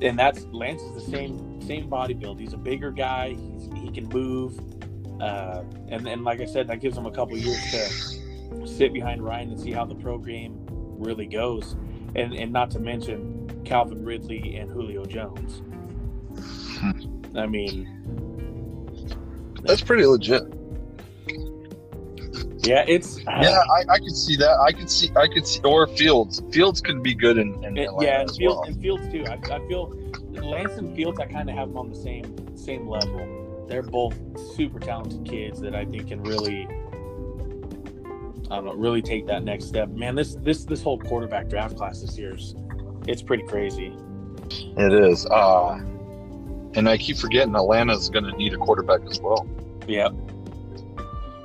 And 0.03 0.19
that's 0.19 0.45
Lance 0.47 0.83
is 0.83 0.95
the 1.05 1.11
same 1.13 1.63
same 1.63 1.89
body 1.89 2.13
build. 2.13 2.41
He's 2.41 2.55
a 2.55 2.57
bigger 2.57 2.91
guy. 2.91 3.37
He's, 3.37 3.69
he 3.77 3.93
can 3.93 4.09
move, 4.09 4.59
uh, 5.23 5.63
and 5.87 6.09
and 6.09 6.25
like 6.25 6.41
I 6.41 6.45
said, 6.45 6.67
that 6.67 6.81
gives 6.81 6.99
him 6.99 7.07
a 7.07 7.11
couple 7.13 7.37
years 7.37 7.63
to 7.71 8.67
sit 8.67 8.93
behind 8.93 9.23
Ryan 9.25 9.53
and 9.53 9.61
see 9.61 9.71
how 9.71 9.85
the 9.85 9.95
pro 9.95 10.19
game 10.19 10.59
really 10.99 11.27
goes. 11.27 11.77
And 12.17 12.35
and 12.35 12.53
not 12.53 12.73
to 12.73 12.81
mention 12.81 13.63
Calvin 13.65 14.05
Ridley 14.05 14.57
and 14.57 14.69
Julio 14.73 15.05
Jones. 15.05 15.63
I 17.37 17.47
mean, 17.47 17.87
That's 19.63 19.83
pretty 19.83 20.05
legit. 20.05 20.43
Yeah, 22.67 22.85
it's 22.87 23.21
Yeah, 23.23 23.59
I, 23.77 23.85
I 23.95 23.99
could 23.99 24.17
see 24.17 24.37
that. 24.37 24.59
I 24.61 24.73
could 24.73 24.91
see. 24.91 25.11
I 25.17 25.29
could 25.29 25.47
see. 25.47 25.61
Or 25.65 25.87
Fields. 25.87 26.43
Fields 26.53 26.81
could 26.81 27.03
be 27.03 27.15
good 27.15 27.39
in, 27.39 27.63
in 27.65 27.77
It- 27.77 27.91
yeah, 28.01 28.21
and 28.23 28.31
Fields, 28.31 28.57
well. 28.59 28.63
and 28.65 28.81
Fields 28.81 29.09
too. 29.13 29.25
I, 29.29 29.35
I 29.55 29.69
feel 29.69 29.93
Lance 30.31 30.73
and 30.75 30.95
Fields. 30.97 31.19
I 31.21 31.27
kind 31.27 31.49
of 31.49 31.57
have 31.57 31.69
them 31.69 31.79
on 31.79 31.91
the 31.91 31.97
same 31.97 32.57
same 32.57 32.89
level. 32.89 33.67
They're 33.69 33.83
both 33.83 34.15
super 34.57 34.79
talented 34.79 35.25
kids 35.25 35.61
that 35.61 35.75
I 35.75 35.85
think 35.85 36.09
can 36.09 36.23
really, 36.23 36.67
I 38.51 38.57
don't 38.57 38.65
know, 38.67 38.75
really 38.75 39.01
take 39.03 39.27
that 39.27 39.43
next 39.43 39.67
step. 39.67 39.89
Man, 39.91 40.15
this 40.15 40.35
this 40.37 40.65
this 40.65 40.83
whole 40.83 40.99
quarterback 40.99 41.49
draft 41.49 41.77
class 41.77 42.01
this 42.01 42.19
year's 42.19 42.55
it's 43.07 43.23
pretty 43.23 43.43
crazy. 43.45 43.95
It 44.77 44.93
is. 44.93 45.27
Uh, 45.27 45.75
and 46.75 46.89
I 46.89 46.97
keep 46.99 47.17
forgetting 47.17 47.55
Atlanta's 47.55 48.09
going 48.11 48.25
to 48.25 48.33
need 48.33 48.53
a 48.55 48.57
quarterback 48.57 49.01
as 49.11 49.21
well. 49.21 49.47
Yeah, 49.87 50.09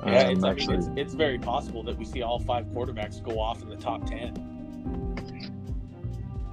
yeah. 0.06 0.10
Um, 0.10 0.14
It's, 0.14 0.24
I 0.24 0.28
mean, 0.34 0.44
actually, 0.44 0.76
it's 0.78 0.88
it's 0.96 1.14
very 1.14 1.38
possible 1.38 1.82
that 1.84 1.96
we 1.98 2.04
see 2.04 2.22
all 2.22 2.38
five 2.38 2.66
quarterbacks 2.66 3.22
go 3.22 3.38
off 3.40 3.62
in 3.62 3.68
the 3.68 3.76
top 3.76 4.06
ten. 4.06 4.34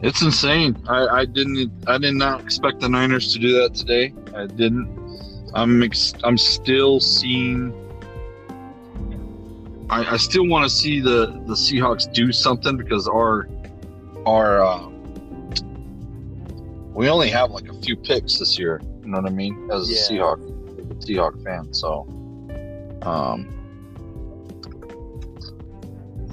it's 0.01 0.21
insane. 0.21 0.77
I, 0.87 1.07
I 1.07 1.25
didn't. 1.25 1.71
I 1.87 1.97
did 1.97 2.13
not 2.15 2.41
expect 2.41 2.79
the 2.81 2.89
Niners 2.89 3.33
to 3.33 3.39
do 3.39 3.53
that 3.61 3.73
today. 3.73 4.13
I 4.35 4.45
didn't. 4.47 4.87
I'm. 5.53 5.81
Ex- 5.83 6.13
I'm 6.23 6.37
still 6.37 6.99
seeing. 6.99 7.73
I, 9.89 10.03
I 10.13 10.17
still 10.17 10.45
want 10.47 10.63
to 10.65 10.69
see 10.69 10.99
the 10.99 11.27
the 11.47 11.53
Seahawks 11.53 12.11
do 12.11 12.31
something 12.31 12.75
because 12.77 13.07
our 13.07 13.47
our 14.25 14.61
uh, 14.61 14.89
we 16.93 17.09
only 17.09 17.29
have 17.29 17.51
like 17.51 17.69
a 17.69 17.81
few 17.81 17.95
picks 17.95 18.37
this 18.37 18.59
year. 18.59 18.81
You 19.01 19.07
know 19.09 19.21
what 19.21 19.31
I 19.31 19.33
mean? 19.33 19.69
As 19.71 19.87
a 19.89 19.93
Yeah. 19.93 19.99
Seahawk 20.19 20.41
Seahawk 21.05 21.41
fan, 21.43 21.73
so 21.73 22.05
Um, 23.07 23.47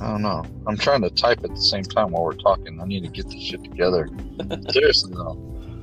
I 0.01 0.09
don't 0.09 0.23
know. 0.23 0.45
I'm 0.67 0.77
trying 0.77 1.03
to 1.03 1.11
type 1.11 1.45
at 1.45 1.51
the 1.51 1.61
same 1.61 1.85
time 1.85 2.11
while 2.11 2.25
we're 2.25 2.35
talking. 2.35 2.81
I 2.81 2.85
need 2.85 3.05
to 3.05 3.09
get 3.09 3.29
this 3.29 3.41
shit 3.41 3.63
together. 3.63 4.09
Seriously 4.71 5.15
though. 5.15 5.35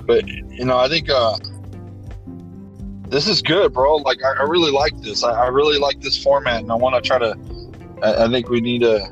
But 0.05 0.27
you 0.27 0.65
know, 0.65 0.77
I 0.77 0.89
think 0.89 1.09
uh 1.09 1.37
this 3.07 3.27
is 3.27 3.41
good, 3.41 3.73
bro. 3.73 3.97
Like 3.97 4.23
I, 4.23 4.33
I 4.33 4.43
really 4.43 4.71
like 4.71 4.99
this. 5.01 5.23
I, 5.23 5.31
I 5.31 5.47
really 5.47 5.79
like 5.79 6.01
this 6.01 6.21
format 6.21 6.61
and 6.61 6.71
I 6.71 6.75
wanna 6.75 7.01
try 7.01 7.19
to 7.19 7.37
I, 8.03 8.25
I 8.25 8.29
think 8.29 8.49
we 8.49 8.59
need 8.59 8.81
to 8.81 9.11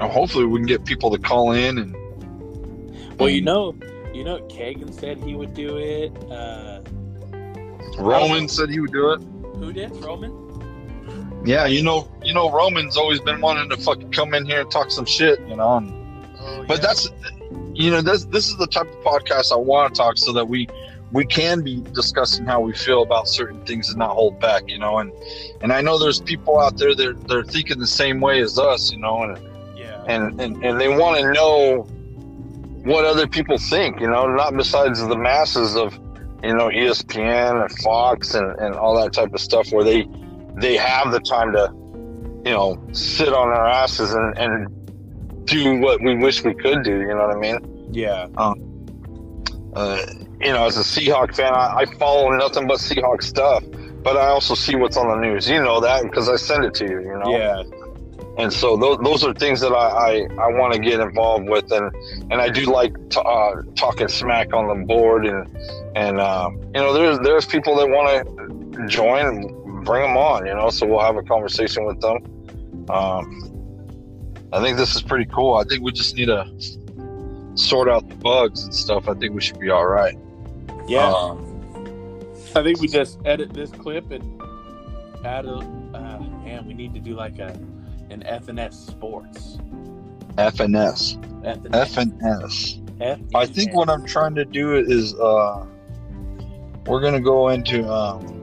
hopefully 0.00 0.44
we 0.44 0.58
can 0.58 0.66
get 0.66 0.84
people 0.84 1.10
to 1.10 1.18
call 1.18 1.52
in 1.52 1.78
and 1.78 3.18
Well, 3.18 3.28
you 3.28 3.40
know, 3.40 3.74
you 4.12 4.24
know, 4.24 4.38
Kagan 4.48 4.92
said 4.92 5.22
he 5.22 5.34
would 5.36 5.54
do 5.54 5.78
it. 5.78 6.12
Uh, 6.30 6.80
Roman 7.98 8.48
said 8.48 8.68
he 8.68 8.80
would 8.80 8.92
do 8.92 9.12
it. 9.12 9.22
who 9.58 9.72
did? 9.72 9.90
Roman? 10.04 10.45
Yeah, 11.46 11.66
you 11.66 11.82
know, 11.82 12.10
you 12.22 12.34
know, 12.34 12.50
Roman's 12.50 12.96
always 12.96 13.20
been 13.20 13.40
wanting 13.40 13.70
to 13.70 13.76
fucking 13.76 14.10
come 14.10 14.34
in 14.34 14.44
here 14.46 14.60
and 14.60 14.70
talk 14.70 14.90
some 14.90 15.06
shit, 15.06 15.40
you 15.48 15.56
know. 15.56 15.76
And, 15.76 16.06
Oh, 16.46 16.64
but 16.66 16.78
yeah. 16.78 16.86
that's, 16.86 17.08
you 17.74 17.90
know, 17.90 18.00
this 18.00 18.24
this 18.26 18.48
is 18.48 18.56
the 18.56 18.66
type 18.66 18.86
of 18.86 18.96
podcast 19.02 19.52
I 19.52 19.56
want 19.56 19.94
to 19.94 19.98
talk 19.98 20.16
so 20.16 20.32
that 20.32 20.46
we 20.46 20.68
we 21.12 21.24
can 21.24 21.62
be 21.62 21.80
discussing 21.92 22.44
how 22.44 22.60
we 22.60 22.72
feel 22.72 23.02
about 23.02 23.28
certain 23.28 23.64
things 23.64 23.88
and 23.88 23.98
not 23.98 24.10
hold 24.10 24.40
back, 24.40 24.68
you 24.68 24.78
know. 24.78 24.98
And 24.98 25.12
and 25.60 25.72
I 25.72 25.80
know 25.80 25.98
there's 25.98 26.20
people 26.20 26.58
out 26.58 26.76
there 26.76 26.94
that 26.94 27.28
they're 27.28 27.44
thinking 27.44 27.78
the 27.78 27.86
same 27.86 28.20
way 28.20 28.40
as 28.40 28.58
us, 28.58 28.92
you 28.92 28.98
know, 28.98 29.22
and 29.22 29.38
yeah. 29.76 30.04
and 30.06 30.40
and, 30.40 30.64
and 30.64 30.80
they 30.80 30.88
want 30.88 31.20
to 31.20 31.32
know 31.32 31.82
what 32.84 33.04
other 33.04 33.26
people 33.26 33.58
think, 33.58 34.00
you 34.00 34.08
know, 34.08 34.26
not 34.26 34.56
besides 34.56 35.04
the 35.04 35.16
masses 35.16 35.74
of, 35.74 35.94
you 36.44 36.54
know, 36.54 36.68
ESPN 36.68 37.64
and 37.64 37.78
Fox 37.78 38.34
and, 38.34 38.56
and 38.60 38.76
all 38.76 38.94
that 39.02 39.12
type 39.12 39.34
of 39.34 39.40
stuff 39.40 39.72
where 39.72 39.82
they 39.82 40.06
they 40.56 40.76
have 40.76 41.12
the 41.12 41.20
time 41.20 41.52
to, 41.52 41.72
you 42.44 42.54
know, 42.54 42.82
sit 42.92 43.28
on 43.28 43.48
our 43.48 43.68
asses 43.68 44.14
and, 44.14 44.38
and 44.38 45.46
do 45.46 45.78
what 45.80 46.02
we 46.02 46.16
wish 46.16 46.44
we 46.44 46.54
could 46.54 46.82
do, 46.82 47.00
you 47.00 47.08
know 47.08 47.26
what 47.26 47.36
I 47.36 47.38
mean? 47.38 47.88
yeah. 47.92 48.26
Uh, 49.76 49.98
you 50.40 50.52
know, 50.52 50.64
as 50.64 50.78
a 50.78 50.80
Seahawk 50.80 51.34
fan, 51.34 51.52
I, 51.52 51.80
I 51.80 51.84
follow 51.98 52.30
nothing 52.30 52.66
but 52.66 52.78
Seahawk 52.78 53.22
stuff, 53.22 53.62
but 54.02 54.16
I 54.16 54.28
also 54.28 54.54
see 54.54 54.74
what's 54.74 54.96
on 54.96 55.08
the 55.08 55.16
news. 55.16 55.48
You 55.48 55.62
know 55.62 55.80
that 55.80 56.02
because 56.04 56.28
I 56.28 56.36
send 56.36 56.64
it 56.64 56.74
to 56.74 56.84
you, 56.84 57.00
you 57.00 57.18
know? 57.18 57.36
Yeah. 57.36 57.62
and 58.38 58.52
so 58.52 58.76
those, 58.76 58.98
those 59.02 59.24
are 59.24 59.34
things 59.34 59.60
that 59.60 59.72
I, 59.72 59.88
I, 59.88 60.12
I 60.42 60.58
want 60.58 60.72
to 60.72 60.78
get 60.78 61.00
involved 61.00 61.48
with 61.48 61.70
and 61.72 61.94
and 62.30 62.40
I 62.40 62.48
do 62.48 62.64
like 62.64 62.94
to, 63.10 63.20
uh, 63.20 63.62
talking 63.74 64.08
smack 64.08 64.54
on 64.54 64.68
the 64.68 64.86
board 64.86 65.26
and 65.26 65.46
and 65.94 66.20
um, 66.20 66.58
you 66.74 66.80
know 66.80 66.92
there's 66.94 67.18
there's 67.20 67.44
people 67.44 67.76
that 67.76 67.88
want 67.88 68.74
to 68.74 68.86
join 68.88 69.42
bring 69.86 70.02
them 70.02 70.16
on 70.16 70.44
you 70.44 70.54
know 70.54 70.68
so 70.68 70.86
we'll 70.86 71.00
have 71.00 71.16
a 71.16 71.22
conversation 71.22 71.86
with 71.86 72.00
them 72.00 72.16
um, 72.90 73.52
I 74.52 74.60
think 74.60 74.76
this 74.76 74.94
is 74.94 75.02
pretty 75.02 75.24
cool 75.26 75.54
I 75.54 75.64
think 75.64 75.82
we 75.82 75.92
just 75.92 76.14
need 76.14 76.26
to 76.26 76.46
sort 77.54 77.88
out 77.88 78.06
the 78.08 78.16
bugs 78.16 78.64
and 78.64 78.74
stuff 78.74 79.08
I 79.08 79.14
think 79.14 79.34
we 79.34 79.40
should 79.40 79.58
be 79.58 79.70
all 79.70 79.86
right 79.86 80.18
Yeah. 80.88 81.10
Um, 81.10 81.52
I 82.54 82.62
think 82.62 82.80
we 82.80 82.88
just 82.88 83.18
edit 83.24 83.52
this 83.52 83.70
clip 83.70 84.10
and 84.10 84.40
add 85.24 85.44
a. 85.44 85.56
Uh, 85.56 86.20
man, 86.44 86.64
we 86.66 86.72
need 86.74 86.94
to 86.94 87.00
do 87.00 87.14
like 87.14 87.38
a 87.38 87.48
an 88.08 88.22
FNS 88.26 88.72
Sports. 88.72 89.58
FNS 90.38 91.18
FNS. 91.42 92.20
FNS 92.20 92.82
F- 93.00 93.20
I 93.34 93.46
think 93.46 93.74
what 93.74 93.90
I'm 93.90 94.06
trying 94.06 94.34
to 94.36 94.44
do 94.44 94.74
is 94.74 95.14
uh 95.14 95.66
we're 96.86 97.00
gonna 97.00 97.20
go 97.20 97.48
into 97.48 97.86
um 97.90 98.35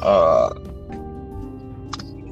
uh 0.00 0.50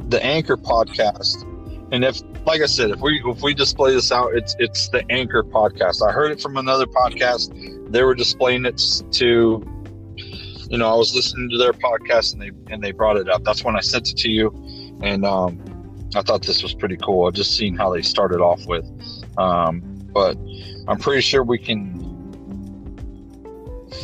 the 0.09 0.21
anchor 0.23 0.57
podcast. 0.57 1.45
And 1.93 2.05
if 2.05 2.21
like 2.47 2.61
I 2.61 2.67
said 2.67 2.91
if 2.91 3.01
we 3.01 3.23
if 3.25 3.43
we 3.43 3.55
display 3.55 3.93
this 3.93 4.11
out 4.11 4.35
it's 4.35 4.57
it's 4.59 4.89
the 4.89 5.05
anchor 5.11 5.43
podcast. 5.43 6.07
I 6.07 6.13
heard 6.13 6.33
it 6.33 6.41
from 6.41 6.57
another 6.57 6.87
podcast. 6.87 7.53
They 7.93 8.03
were 8.03 8.15
displaying 8.15 8.65
it 8.65 8.83
to 9.13 9.65
you 10.71 10.77
know 10.77 10.93
I 10.93 10.97
was 10.97 11.15
listening 11.15 11.49
to 11.51 11.59
their 11.59 11.73
podcast 11.73 12.35
and 12.35 12.43
they 12.43 12.51
and 12.73 12.83
they 12.83 12.93
brought 12.93 13.17
it 13.17 13.29
up. 13.29 13.45
That's 13.45 13.65
when 13.65 13.77
I 13.77 13.81
sent 13.81 14.11
it 14.11 14.17
to 14.19 14.31
you. 14.31 14.53
And 15.03 15.25
um 15.25 15.63
I 16.15 16.23
thought 16.23 16.43
this 16.43 16.63
was 16.63 16.75
pretty 16.75 16.97
cool. 16.97 17.27
I've 17.27 17.35
just 17.35 17.57
seen 17.57 17.77
how 17.77 17.91
they 17.91 18.03
started 18.03 18.41
off 18.41 18.67
with. 18.67 18.87
Um, 19.37 19.83
but 20.13 20.39
I'm 20.89 20.99
pretty 20.99 21.21
sure 21.21 21.43
we 21.43 21.59
can 21.59 21.99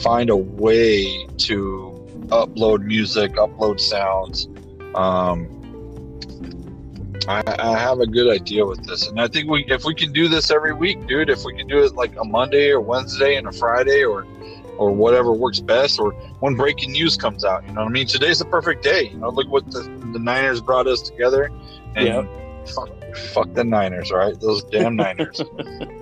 find 0.02 0.28
a 0.28 0.36
way 0.36 1.26
to 1.38 1.93
upload 2.28 2.82
music, 2.82 3.32
upload 3.34 3.80
sounds. 3.80 4.48
Um, 4.94 5.48
I, 7.26 7.42
I 7.58 7.78
have 7.78 8.00
a 8.00 8.06
good 8.06 8.30
idea 8.34 8.66
with 8.66 8.84
this, 8.86 9.08
and 9.08 9.20
I 9.20 9.28
think 9.28 9.48
we 9.48 9.64
if 9.68 9.84
we 9.84 9.94
can 9.94 10.12
do 10.12 10.28
this 10.28 10.50
every 10.50 10.74
week, 10.74 11.06
dude. 11.06 11.30
If 11.30 11.44
we 11.44 11.54
can 11.56 11.66
do 11.66 11.82
it 11.82 11.94
like 11.94 12.14
a 12.20 12.24
Monday 12.24 12.70
or 12.70 12.80
Wednesday 12.80 13.36
and 13.36 13.46
a 13.46 13.52
Friday 13.52 14.04
or 14.04 14.26
or 14.76 14.90
whatever 14.90 15.32
works 15.32 15.60
best, 15.60 15.98
or 16.00 16.12
when 16.40 16.54
breaking 16.54 16.92
news 16.92 17.16
comes 17.16 17.44
out, 17.44 17.64
you 17.66 17.72
know 17.72 17.82
what 17.82 17.88
I 17.88 17.92
mean. 17.92 18.06
Today's 18.06 18.40
the 18.40 18.44
perfect 18.44 18.82
day. 18.82 19.04
You 19.04 19.18
know, 19.18 19.30
look 19.30 19.48
what 19.48 19.70
the, 19.70 19.82
the 20.12 20.18
Niners 20.18 20.60
brought 20.60 20.86
us 20.86 21.00
together, 21.00 21.50
and 21.94 22.06
Yep. 22.06 22.68
fuck, 22.74 23.16
fuck 23.32 23.54
the 23.54 23.62
Niners, 23.64 24.10
right? 24.10 24.38
Those 24.40 24.64
damn 24.64 24.96
Niners. 24.96 25.40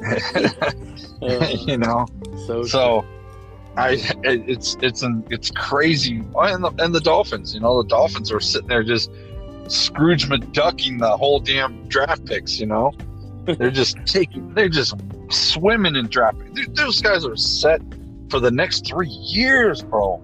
Uh, 1.22 1.46
you 1.68 1.76
know. 1.76 2.04
so 2.48 2.64
So, 2.64 3.04
I 3.76 3.98
it's 4.24 4.76
it's 4.82 5.02
an 5.02 5.24
it's 5.30 5.50
crazy. 5.50 6.22
Oh, 6.34 6.40
And 6.40 6.62
the, 6.64 6.70
and 6.78 6.94
the 6.94 7.00
Dolphins, 7.00 7.54
you 7.54 7.60
know, 7.60 7.82
the 7.82 7.88
Dolphins 7.88 8.30
are 8.30 8.40
sitting 8.40 8.68
there 8.68 8.82
just 8.82 9.10
Scrooge 9.68 10.28
McDucking 10.28 10.98
the 10.98 11.16
whole 11.16 11.40
damn 11.40 11.88
draft 11.88 12.26
picks. 12.26 12.60
You 12.60 12.66
know, 12.66 12.92
they're 13.44 13.70
just 13.70 13.96
taking, 14.06 14.52
they're 14.54 14.68
just 14.68 14.94
swimming 15.30 15.96
in 15.96 16.08
draft. 16.08 16.38
picks. 16.54 16.68
Those 16.78 17.00
guys 17.00 17.24
are 17.24 17.36
set 17.36 17.80
for 18.28 18.40
the 18.40 18.50
next 18.50 18.86
three 18.86 19.08
years, 19.08 19.82
bro. 19.82 20.22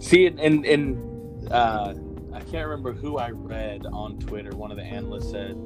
See, 0.00 0.26
and 0.26 0.40
and, 0.40 0.64
and 0.64 1.52
uh, 1.52 1.94
I 2.32 2.40
can't 2.40 2.66
remember 2.68 2.92
who 2.92 3.18
I 3.18 3.30
read 3.30 3.86
on 3.86 4.18
Twitter. 4.18 4.50
One 4.56 4.70
of 4.72 4.76
the 4.76 4.84
analysts 4.84 5.30
said, 5.30 5.56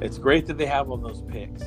"It's 0.00 0.18
great 0.18 0.46
that 0.46 0.58
they 0.58 0.66
have 0.66 0.90
all 0.90 0.96
those 0.96 1.22
picks, 1.22 1.62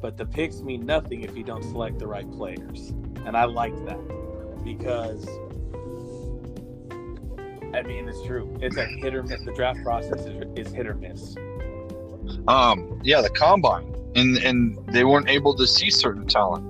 but 0.00 0.16
the 0.16 0.26
picks 0.26 0.60
mean 0.60 0.86
nothing 0.86 1.22
if 1.22 1.36
you 1.36 1.44
don't 1.44 1.62
select 1.62 1.98
the 1.98 2.06
right 2.06 2.30
players." 2.30 2.90
And 3.24 3.36
I 3.36 3.44
like 3.44 3.74
that 3.86 3.98
because, 4.64 5.26
I 7.74 7.82
mean, 7.82 8.08
it's 8.08 8.22
true. 8.24 8.56
It's 8.60 8.76
a 8.76 8.84
hit 8.84 9.14
or 9.14 9.22
miss. 9.22 9.44
The 9.44 9.52
draft 9.52 9.82
process 9.82 10.26
is, 10.26 10.44
is 10.56 10.72
hit 10.72 10.86
or 10.86 10.94
miss. 10.94 11.36
Um, 12.48 13.00
yeah, 13.02 13.20
the 13.20 13.30
combine, 13.30 13.94
and 14.14 14.36
and 14.38 14.78
they 14.92 15.04
weren't 15.04 15.28
able 15.28 15.54
to 15.54 15.66
see 15.66 15.90
certain 15.90 16.26
talent, 16.26 16.64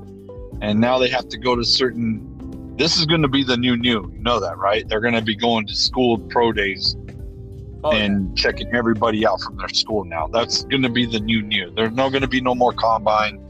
and 0.63 0.81
now 0.81 0.99
they 0.99 1.09
have 1.09 1.29
to 1.29 1.39
go 1.39 1.57
to 1.57 1.65
certain. 1.65 2.33
This 2.77 2.99
is 2.99 3.07
going 3.07 3.23
to 3.23 3.29
be 3.29 3.43
the 3.43 3.57
new 3.57 3.77
new. 3.77 4.11
You 4.13 4.19
know 4.19 4.41
that, 4.41 4.59
right? 4.59 4.87
They're 4.89 5.01
going 5.01 5.15
to 5.15 5.23
be 5.23 5.35
going 5.35 5.67
to 5.67 5.75
school 5.75 6.19
pro 6.19 6.53
days 6.53 6.97
Oh, 7.87 7.93
and 7.93 8.37
checking 8.37 8.75
everybody 8.75 9.25
out 9.27 9.41
from 9.41 9.57
their 9.59 9.69
school 9.69 10.05
now. 10.05 10.27
That's 10.27 10.65
going 10.65 10.83
to 10.83 10.89
be 10.89 11.07
the 11.07 11.21
new 11.21 11.41
new. 11.43 11.71
There's 11.71 11.93
no 11.93 12.11
going 12.11 12.23
to 12.23 12.29
be 12.29 12.41
no 12.41 12.55
more 12.55 12.73
combine. 12.73 13.41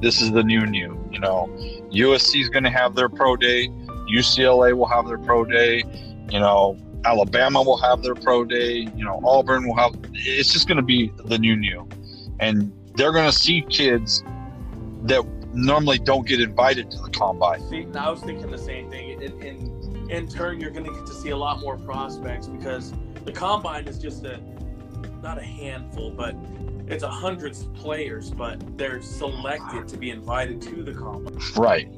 This 0.00 0.20
is 0.20 0.32
the 0.32 0.42
new 0.42 0.66
new. 0.66 0.98
You 1.12 1.20
know, 1.20 1.48
USC 1.92 2.40
is 2.40 2.48
going 2.48 2.64
to 2.64 2.70
have 2.70 2.96
their 2.96 3.08
pro 3.08 3.36
day. 3.36 3.68
UCLA 4.12 4.76
will 4.76 4.88
have 4.88 5.06
their 5.06 5.18
pro 5.18 5.44
day. 5.44 5.84
You 6.30 6.40
know, 6.40 6.76
Alabama 7.04 7.62
will 7.62 7.76
have 7.76 8.02
their 8.02 8.16
pro 8.16 8.44
day. 8.44 8.88
You 8.96 9.04
know, 9.04 9.20
Auburn 9.24 9.66
will 9.66 9.76
have. 9.76 9.94
It's 10.12 10.52
just 10.52 10.66
going 10.66 10.78
to 10.78 10.82
be 10.82 11.12
the 11.26 11.38
new 11.38 11.54
new, 11.54 11.88
and 12.40 12.72
they're 12.96 13.12
going 13.12 13.30
to 13.30 13.36
see 13.36 13.62
kids 13.68 14.24
that 15.04 15.24
normally 15.52 15.98
don't 15.98 16.26
get 16.26 16.40
invited 16.40 16.90
to 16.90 16.98
the 16.98 17.10
combine. 17.10 17.60
See, 17.68 17.86
I 17.94 18.10
was 18.10 18.20
thinking 18.22 18.50
the 18.50 18.58
same 18.58 18.90
thing. 18.90 19.22
In, 19.22 19.40
in, 19.40 20.10
in 20.10 20.28
turn, 20.28 20.60
you're 20.60 20.70
going 20.70 20.84
to 20.84 20.92
get 20.92 21.06
to 21.06 21.14
see 21.14 21.30
a 21.30 21.36
lot 21.36 21.60
more 21.60 21.76
prospects 21.76 22.48
because 22.48 22.92
the 23.24 23.32
combine 23.32 23.86
is 23.86 23.98
just 23.98 24.24
a 24.24 24.40
not 25.22 25.38
a 25.38 25.42
handful, 25.42 26.10
but 26.10 26.36
it's 26.86 27.02
a 27.02 27.08
hundreds 27.08 27.62
of 27.62 27.72
players, 27.74 28.30
but 28.30 28.76
they're 28.76 29.00
selected 29.00 29.88
to 29.88 29.96
be 29.96 30.10
invited 30.10 30.60
to 30.62 30.82
the 30.82 30.92
combine. 30.92 31.38
Right. 31.56 31.88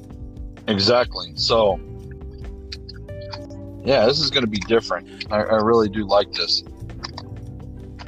Exactly. 0.67 1.33
So, 1.35 1.79
yeah, 3.83 4.05
this 4.05 4.19
is 4.19 4.31
going 4.31 4.45
to 4.45 4.49
be 4.49 4.59
different. 4.59 5.25
I, 5.31 5.41
I 5.41 5.55
really 5.57 5.89
do 5.89 6.05
like 6.05 6.31
this. 6.31 6.63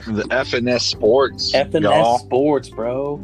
The 0.07 0.23
FNS 0.23 0.81
Sports. 0.81 1.51
FNS 1.51 1.81
y'all. 1.81 2.19
Sports, 2.19 2.69
bro. 2.69 3.17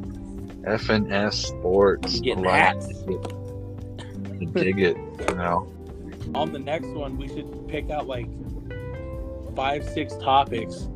FNS 0.64 1.34
Sports. 1.34 2.18
I'm 2.18 2.22
getting 2.22 2.48
I 2.48 2.74
that. 2.74 2.84
it. 3.08 4.42
I 4.42 4.46
dig 4.64 4.80
it. 4.80 4.98
You 4.98 5.36
know. 5.36 5.72
On 6.34 6.52
the 6.52 6.60
next 6.60 6.88
one, 6.88 7.18
we 7.18 7.30
should 7.30 7.68
pick 7.70 7.90
out 7.90 8.08
like 8.08 8.28
five, 9.56 9.88
six 9.88 10.16
topics, 10.18 10.88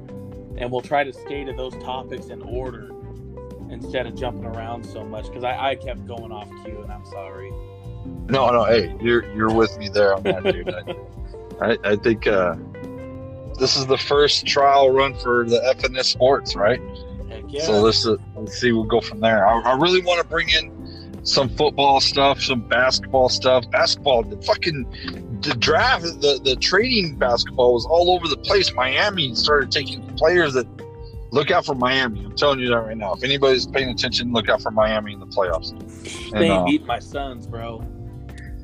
and 0.57 0.71
we'll 0.71 0.81
try 0.81 1.03
to 1.03 1.13
stay 1.13 1.43
to 1.43 1.53
those 1.53 1.73
topics 1.83 2.27
in 2.27 2.41
order 2.41 2.91
instead 3.69 4.05
of 4.05 4.15
jumping 4.15 4.45
around 4.45 4.85
so 4.85 5.03
much. 5.03 5.27
Because 5.27 5.43
I, 5.43 5.69
I 5.69 5.75
kept 5.75 6.05
going 6.07 6.31
off 6.31 6.49
cue, 6.63 6.81
and 6.81 6.91
I'm 6.91 7.05
sorry. 7.05 7.51
No, 8.27 8.51
no. 8.51 8.65
Hey, 8.65 8.95
you're 9.01 9.25
you're 9.35 9.53
with 9.53 9.77
me 9.77 9.89
there 9.89 10.15
on 10.15 10.23
that, 10.23 10.43
dude. 10.43 10.69
I, 11.61 11.77
I, 11.91 11.95
think 11.95 12.27
uh, 12.27 12.55
this 13.59 13.75
is 13.75 13.87
the 13.87 13.97
first 13.97 14.45
trial 14.45 14.89
run 14.91 15.15
for 15.15 15.45
the 15.45 15.59
FNS 15.77 16.05
Sports, 16.05 16.55
right? 16.55 16.81
Heck 17.29 17.43
yeah. 17.47 17.63
So 17.63 17.81
let's 17.81 18.05
uh, 18.05 18.17
let's 18.35 18.57
see. 18.57 18.71
We'll 18.71 18.83
go 18.83 19.01
from 19.01 19.19
there. 19.19 19.47
I, 19.47 19.59
I 19.61 19.77
really 19.77 20.01
want 20.01 20.21
to 20.21 20.27
bring 20.27 20.49
in 20.49 21.19
some 21.23 21.49
football 21.49 21.99
stuff, 21.99 22.41
some 22.41 22.61
basketball 22.61 23.29
stuff. 23.29 23.69
Basketball, 23.71 24.23
the 24.23 24.37
fucking 24.41 24.85
the 25.41 25.55
draft, 25.55 26.03
the 26.03 26.39
the 26.43 26.55
trading 26.55 27.15
basketball 27.15 27.73
was 27.73 27.85
all 27.85 28.11
over 28.11 28.27
the 28.27 28.37
place. 28.37 28.73
Miami 28.73 29.33
started 29.35 29.71
taking 29.71 30.01
players 30.15 30.53
that 30.53 30.67
look 31.31 31.51
out 31.51 31.65
for 31.65 31.75
Miami. 31.75 32.25
I'm 32.25 32.35
telling 32.35 32.59
you 32.59 32.69
that 32.69 32.79
right 32.79 32.97
now. 32.97 33.13
If 33.13 33.23
anybody's 33.23 33.65
paying 33.65 33.89
attention, 33.89 34.33
look 34.33 34.49
out 34.49 34.61
for 34.61 34.71
Miami 34.71 35.13
in 35.13 35.19
the 35.19 35.27
playoffs. 35.27 35.71
they 36.31 36.49
uh, 36.49 36.63
beat 36.63 36.85
my 36.85 36.99
Suns, 36.99 37.47
bro. 37.47 37.83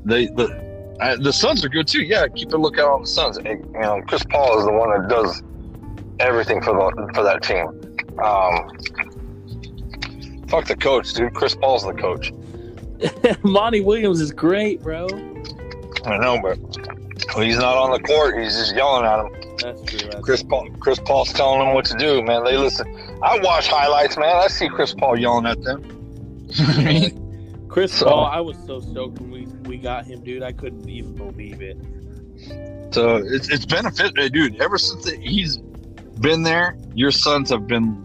they 0.03 0.27
the 0.27 0.63
uh, 0.99 1.15
the 1.17 1.31
Suns 1.33 1.63
are 1.63 1.69
good 1.69 1.87
too. 1.87 2.03
Yeah, 2.03 2.27
keep 2.27 2.51
a 2.53 2.57
lookout 2.57 2.91
on 2.91 3.01
the 3.01 3.07
Suns. 3.07 3.37
You 3.43 3.63
know, 3.73 4.01
Chris 4.07 4.23
Paul 4.29 4.59
is 4.59 4.65
the 4.65 4.71
one 4.71 4.89
that 4.89 5.09
does 5.09 5.43
everything 6.19 6.61
for 6.61 6.73
the 6.73 7.11
for 7.13 7.23
that 7.23 7.41
team. 7.43 7.67
Um, 8.23 8.69
fuck 10.47 10.65
the 10.65 10.75
coach, 10.75 11.13
dude. 11.13 11.33
Chris 11.33 11.55
Paul's 11.55 11.83
the 11.83 11.93
coach. 11.93 12.31
Monty 13.43 13.81
Williams 13.81 14.21
is 14.21 14.31
great, 14.31 14.81
bro. 14.81 15.07
I 16.07 16.17
know, 16.17 16.39
but 16.41 16.57
when 17.35 17.45
he's 17.47 17.57
not 17.57 17.77
on 17.77 17.91
the 17.91 17.99
court, 17.99 18.37
he's 18.37 18.55
just 18.55 18.75
yelling 18.75 19.05
at 19.05 19.19
him. 19.19 19.57
That's 19.57 19.81
true. 19.83 20.09
That's 20.09 20.21
Chris 20.23 20.43
Paul, 20.43 20.69
Chris 20.79 20.99
Paul's 20.99 21.31
telling 21.33 21.59
them 21.59 21.73
what 21.73 21.85
to 21.85 21.97
do, 21.97 22.21
man. 22.23 22.43
They 22.43 22.57
listen. 22.57 22.87
I 23.23 23.39
watch 23.39 23.67
highlights, 23.67 24.17
man. 24.17 24.35
I 24.35 24.47
see 24.47 24.67
Chris 24.69 24.93
Paul 24.93 25.17
yelling 25.17 25.45
at 25.45 25.61
them. 25.63 25.83
I 26.59 26.83
mean, 26.83 27.67
Chris 27.69 27.93
So- 27.93 28.05
Paul, 28.07 28.25
I 28.25 28.39
was 28.41 28.57
so 28.65 28.79
stoked 28.81 29.19
when 29.19 29.31
we, 29.31 29.45
we 29.69 29.77
got 29.77 30.05
him, 30.05 30.23
dude. 30.23 30.43
I 30.43 30.51
couldn't 30.51 30.87
even 30.89 31.15
believe 31.15 31.61
it. 31.61 31.77
so 32.93 33.17
it's 33.17 33.49
it's 33.49 33.65
benefit, 33.65 34.13
dude. 34.33 34.61
Ever 34.61 34.77
since 34.77 35.05
the, 35.05 35.15
he's 35.17 35.57
been 36.19 36.43
there, 36.43 36.77
your 36.93 37.11
Suns 37.11 37.49
have 37.49 37.67
been 37.67 38.01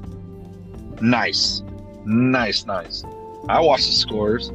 nice, 1.00 1.62
nice, 2.04 2.64
nice. 2.66 3.04
I 3.48 3.60
watch 3.60 3.86
the 3.86 3.92
scores. 3.92 4.50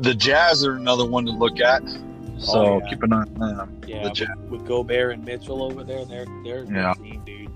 The 0.00 0.14
Jazz 0.14 0.64
are 0.64 0.74
another 0.74 1.06
one 1.06 1.24
to 1.26 1.32
look 1.32 1.60
at. 1.60 1.82
So 2.38 2.64
Oh, 2.64 2.78
yeah. 2.78 2.88
keep 2.88 3.02
an 3.02 3.12
eye 3.12 3.24
on 3.40 3.56
them. 3.56 3.80
Yeah, 3.86 4.04
The 4.04 4.10
Jazz. 4.10 4.28
with, 4.48 4.64
Gobert 4.64 5.14
and 5.14 5.24
Mitchell 5.24 5.62
over 5.62 5.82
there, 5.82 6.04
they're 6.04 6.26
they're 6.44 6.64
Yeah. 6.64 6.94
team, 6.94 7.22
dude. 7.26 7.50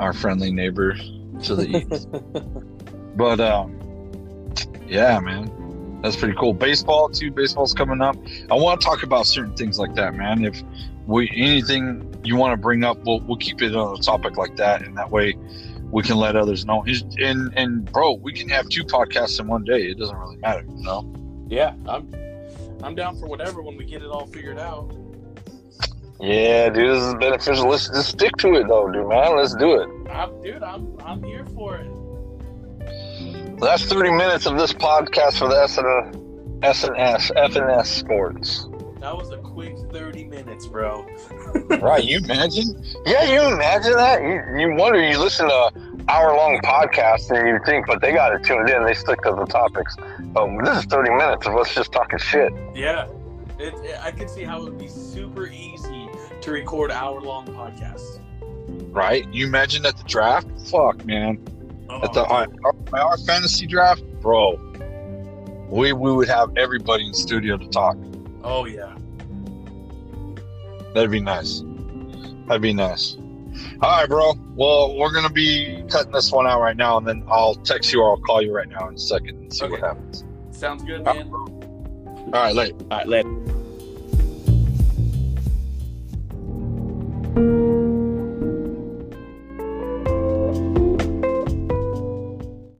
Our 0.00 0.12
friendly 0.14 0.50
neighbor 0.50 0.96
to 1.42 1.54
the 1.56 1.68
east. 1.92 2.08
But 3.14 3.40
um, 3.40 3.78
yeah, 4.88 5.20
man, 5.20 6.00
that's 6.02 6.16
pretty 6.16 6.34
cool. 6.38 6.54
Baseball 6.54 7.10
too. 7.10 7.30
Baseball's 7.30 7.74
coming 7.74 8.00
up. 8.00 8.16
I 8.50 8.54
want 8.54 8.80
to 8.80 8.84
talk 8.86 9.02
about 9.02 9.26
certain 9.26 9.54
things 9.54 9.78
like 9.78 9.94
that, 9.96 10.14
man. 10.14 10.42
If 10.46 10.62
we 11.06 11.30
anything 11.36 12.18
you 12.24 12.36
want 12.36 12.54
to 12.54 12.56
bring 12.56 12.84
up, 12.84 12.96
we'll 13.04 13.20
we'll 13.20 13.36
keep 13.36 13.60
it 13.60 13.76
on 13.76 13.98
a 13.98 14.00
topic 14.00 14.38
like 14.38 14.56
that, 14.56 14.80
and 14.80 14.96
that 14.96 15.10
way 15.10 15.34
we 15.90 16.02
can 16.02 16.16
let 16.16 16.34
others 16.36 16.64
know. 16.64 16.84
Is- 16.86 17.04
And 17.20 17.52
and 17.54 17.84
bro, 17.92 18.12
we 18.14 18.32
can 18.32 18.48
have 18.48 18.66
two 18.70 18.82
podcasts 18.84 19.38
in 19.38 19.46
one 19.46 19.64
day. 19.64 19.82
It 19.82 19.98
doesn't 19.98 20.16
really 20.16 20.38
matter, 20.38 20.64
you 20.74 20.82
know. 20.84 21.04
Yeah, 21.52 21.74
I'm 21.86 22.08
I'm 22.82 22.94
down 22.94 23.18
for 23.18 23.26
whatever 23.26 23.60
when 23.60 23.76
we 23.76 23.84
get 23.84 24.02
it 24.02 24.08
all 24.08 24.26
figured 24.26 24.58
out. 24.58 24.90
Yeah, 26.18 26.70
dude, 26.70 26.96
this 26.96 27.02
is 27.02 27.14
beneficial. 27.16 27.68
Let's 27.68 27.88
just 27.88 28.08
stick 28.08 28.34
to 28.38 28.54
it, 28.54 28.68
though, 28.68 28.90
dude, 28.90 29.06
man. 29.06 29.36
Let's 29.36 29.54
do 29.56 29.74
it. 29.74 30.10
I'm, 30.10 30.40
dude, 30.40 30.62
I'm 30.62 30.96
I'm 31.04 31.22
here 31.22 31.44
for 31.54 31.76
it. 31.76 33.60
That's 33.60 33.84
30 33.84 34.12
minutes 34.12 34.46
of 34.46 34.56
this 34.56 34.72
podcast 34.72 35.38
for 35.38 35.48
the 35.48 35.66
SN, 35.66 36.60
SNS, 36.60 37.32
FNS 37.32 37.86
Sports. 37.86 38.66
That 39.02 39.16
was 39.16 39.30
a 39.32 39.38
quick 39.38 39.76
30 39.90 40.24
minutes, 40.26 40.68
bro. 40.68 41.04
Right? 41.80 42.04
You 42.04 42.18
imagine? 42.18 42.84
Yeah, 43.04 43.24
you 43.24 43.52
imagine 43.52 43.94
that? 43.94 44.22
You, 44.22 44.60
you 44.60 44.74
wonder, 44.76 45.02
you 45.02 45.18
listen 45.18 45.48
to 45.48 45.72
hour 46.08 46.36
long 46.36 46.60
podcasts 46.62 47.36
and 47.36 47.48
you 47.48 47.58
think, 47.66 47.86
but 47.88 48.00
they 48.00 48.12
got 48.12 48.32
it 48.32 48.44
tuned 48.44 48.70
in, 48.70 48.84
they 48.84 48.94
stick 48.94 49.20
to 49.22 49.32
the 49.32 49.44
topics. 49.46 49.96
But 50.20 50.46
this 50.64 50.78
is 50.78 50.84
30 50.84 51.10
minutes 51.10 51.46
of 51.48 51.56
us 51.56 51.74
just 51.74 51.90
talking 51.90 52.20
shit. 52.20 52.52
Yeah, 52.76 53.08
it, 53.58 53.74
it- 53.82 53.98
I 54.00 54.12
could 54.12 54.30
see 54.30 54.44
how 54.44 54.60
it 54.60 54.64
would 54.64 54.78
be 54.78 54.86
super 54.86 55.48
easy 55.48 56.08
to 56.40 56.52
record 56.52 56.92
hour 56.92 57.20
long 57.20 57.46
podcasts. 57.46 58.20
Right? 58.92 59.26
You 59.34 59.46
imagine 59.46 59.84
at 59.84 59.96
the 59.96 60.04
draft? 60.04 60.46
Fuck, 60.70 61.04
man. 61.04 61.38
At 61.90 62.12
the 62.12 62.24
our, 62.24 62.46
our, 62.64 62.74
our 63.00 63.18
fantasy 63.18 63.66
draft, 63.66 64.04
bro. 64.20 64.52
We 65.68 65.92
we 65.92 66.12
would 66.12 66.28
have 66.28 66.56
everybody 66.56 67.06
in 67.08 67.12
studio 67.14 67.56
to 67.56 67.66
talk. 67.68 67.96
Oh 68.44 68.66
yeah. 68.66 68.96
That'd 70.94 71.10
be 71.10 71.20
nice. 71.20 71.62
That'd 72.46 72.62
be 72.62 72.74
nice. 72.74 73.16
All 73.80 73.90
right, 73.90 74.08
bro. 74.08 74.34
Well, 74.54 74.96
we're 74.96 75.12
gonna 75.12 75.30
be 75.30 75.84
cutting 75.88 76.12
this 76.12 76.30
one 76.32 76.46
out 76.46 76.60
right 76.60 76.76
now, 76.76 76.98
and 76.98 77.06
then 77.06 77.24
I'll 77.28 77.54
text 77.54 77.92
you 77.92 78.02
or 78.02 78.10
I'll 78.10 78.20
call 78.20 78.42
you 78.42 78.54
right 78.54 78.68
now 78.68 78.88
in 78.88 78.94
a 78.94 78.98
second 78.98 79.38
and 79.38 79.52
see 79.52 79.66
what 79.68 79.80
happens. 79.80 80.24
Sounds 80.50 80.82
good, 80.84 81.04
man. 81.04 81.30
All 81.32 82.30
right, 82.32 82.54
later. 82.54 82.74
All 82.90 82.98
right, 82.98 83.08
later. 83.08 83.28